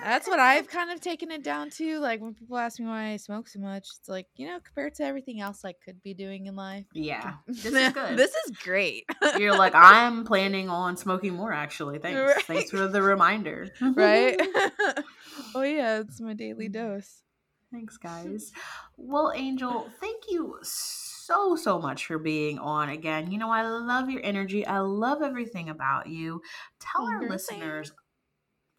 [0.02, 2.00] That's what I've kind of taken it down to.
[2.00, 4.96] Like when people ask me why I smoke so much, it's like, you know, compared
[4.96, 6.86] to everything else I could be doing in life.
[6.94, 8.18] Yeah, this is good.
[8.18, 9.06] this is great.
[9.38, 11.52] You're like, I'm planning on smoking more.
[11.52, 12.20] Actually, thanks.
[12.20, 12.46] Right.
[12.46, 13.68] Thanks for the reminder.
[13.82, 14.40] right?
[15.56, 17.24] oh yeah, it's my daily dose.
[17.72, 18.52] Thanks, guys.
[18.98, 23.32] Well, Angel, thank you so, so so much for being on again.
[23.32, 24.66] You know, I love your energy.
[24.66, 26.42] I love everything about you.
[26.80, 27.92] Tell our mm-hmm, listeners,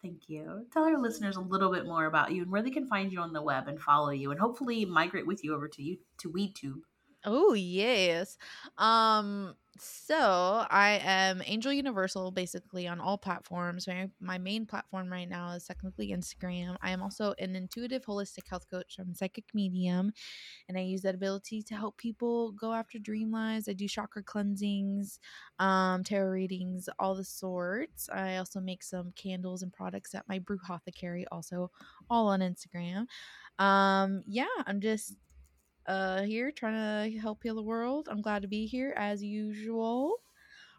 [0.01, 0.65] thank you.
[0.73, 3.19] Tell our listeners a little bit more about you and where they can find you
[3.21, 6.29] on the web and follow you and hopefully migrate with you over to you to
[6.31, 6.81] WeedTube.
[7.25, 8.37] Oh yes.
[8.77, 13.87] Um so I am Angel Universal basically on all platforms.
[13.87, 16.75] My my main platform right now is technically Instagram.
[16.81, 18.97] I am also an intuitive holistic health coach.
[18.99, 20.11] I'm psychic medium
[20.69, 23.67] and I use that ability to help people go after dream lives.
[23.69, 25.19] I do chakra cleansings,
[25.59, 28.09] um, tarot readings, all the sorts.
[28.09, 31.71] I also make some candles and products at my Brewhothecary, also
[32.09, 33.05] all on Instagram.
[33.59, 35.15] Um, yeah, I'm just
[35.87, 38.07] uh here trying to help heal the world.
[38.09, 40.17] I'm glad to be here as usual.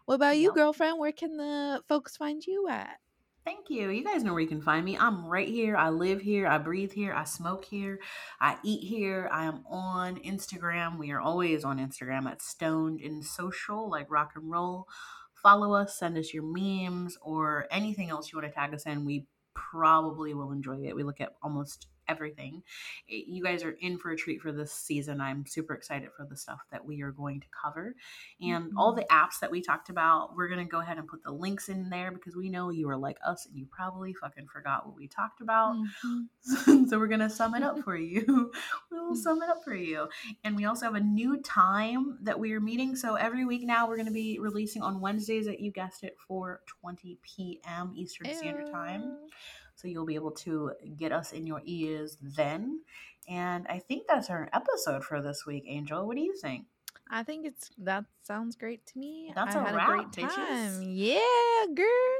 [0.05, 0.99] What about you, girlfriend?
[0.99, 2.97] Where can the folks find you at?
[3.45, 3.89] Thank you.
[3.89, 4.97] You guys know where you can find me.
[4.97, 5.75] I'm right here.
[5.75, 6.47] I live here.
[6.47, 7.13] I breathe here.
[7.13, 7.99] I smoke here.
[8.39, 9.29] I eat here.
[9.33, 10.97] I am on Instagram.
[10.97, 14.87] We are always on Instagram at Stoned in Social, like rock and roll.
[15.41, 19.03] Follow us, send us your memes or anything else you want to tag us in.
[19.03, 20.95] We probably will enjoy it.
[20.95, 22.63] We look at almost everything.
[23.07, 25.21] You guys are in for a treat for this season.
[25.21, 27.95] I'm super excited for the stuff that we are going to cover.
[28.41, 31.23] And all the apps that we talked about, we're going to go ahead and put
[31.23, 34.47] the links in there because we know you are like us and you probably fucking
[34.47, 35.75] forgot what we talked about.
[36.05, 36.27] Mhm.
[36.89, 38.51] so we're going to sum it up for you.
[38.91, 40.09] we'll sum it up for you.
[40.43, 42.95] And we also have a new time that we are meeting.
[42.95, 46.15] So every week now, we're going to be releasing on Wednesdays at, you guessed it,
[46.29, 47.91] 4.20 p.m.
[47.95, 49.17] Eastern Standard Time.
[49.83, 52.79] So you'll be able to get us in your ears then.
[53.27, 56.07] And I think that's our episode for this week, Angel.
[56.07, 56.67] What do you think?
[57.11, 59.33] I think it's that sounds great to me.
[59.35, 60.35] That's I a had wrap, a great bitches.
[60.35, 60.81] time.
[60.83, 62.15] Yeah, girl.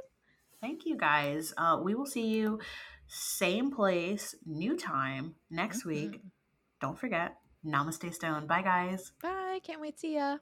[0.60, 1.54] Thank you guys.
[1.58, 2.60] Uh, we will see you
[3.08, 6.12] same place, new time next week.
[6.20, 6.32] Mhm.
[6.82, 8.46] Don't forget, Namaste Stone.
[8.46, 9.14] Bye, guys.
[9.22, 9.62] Bye.
[9.64, 10.38] Can't wait to see ya.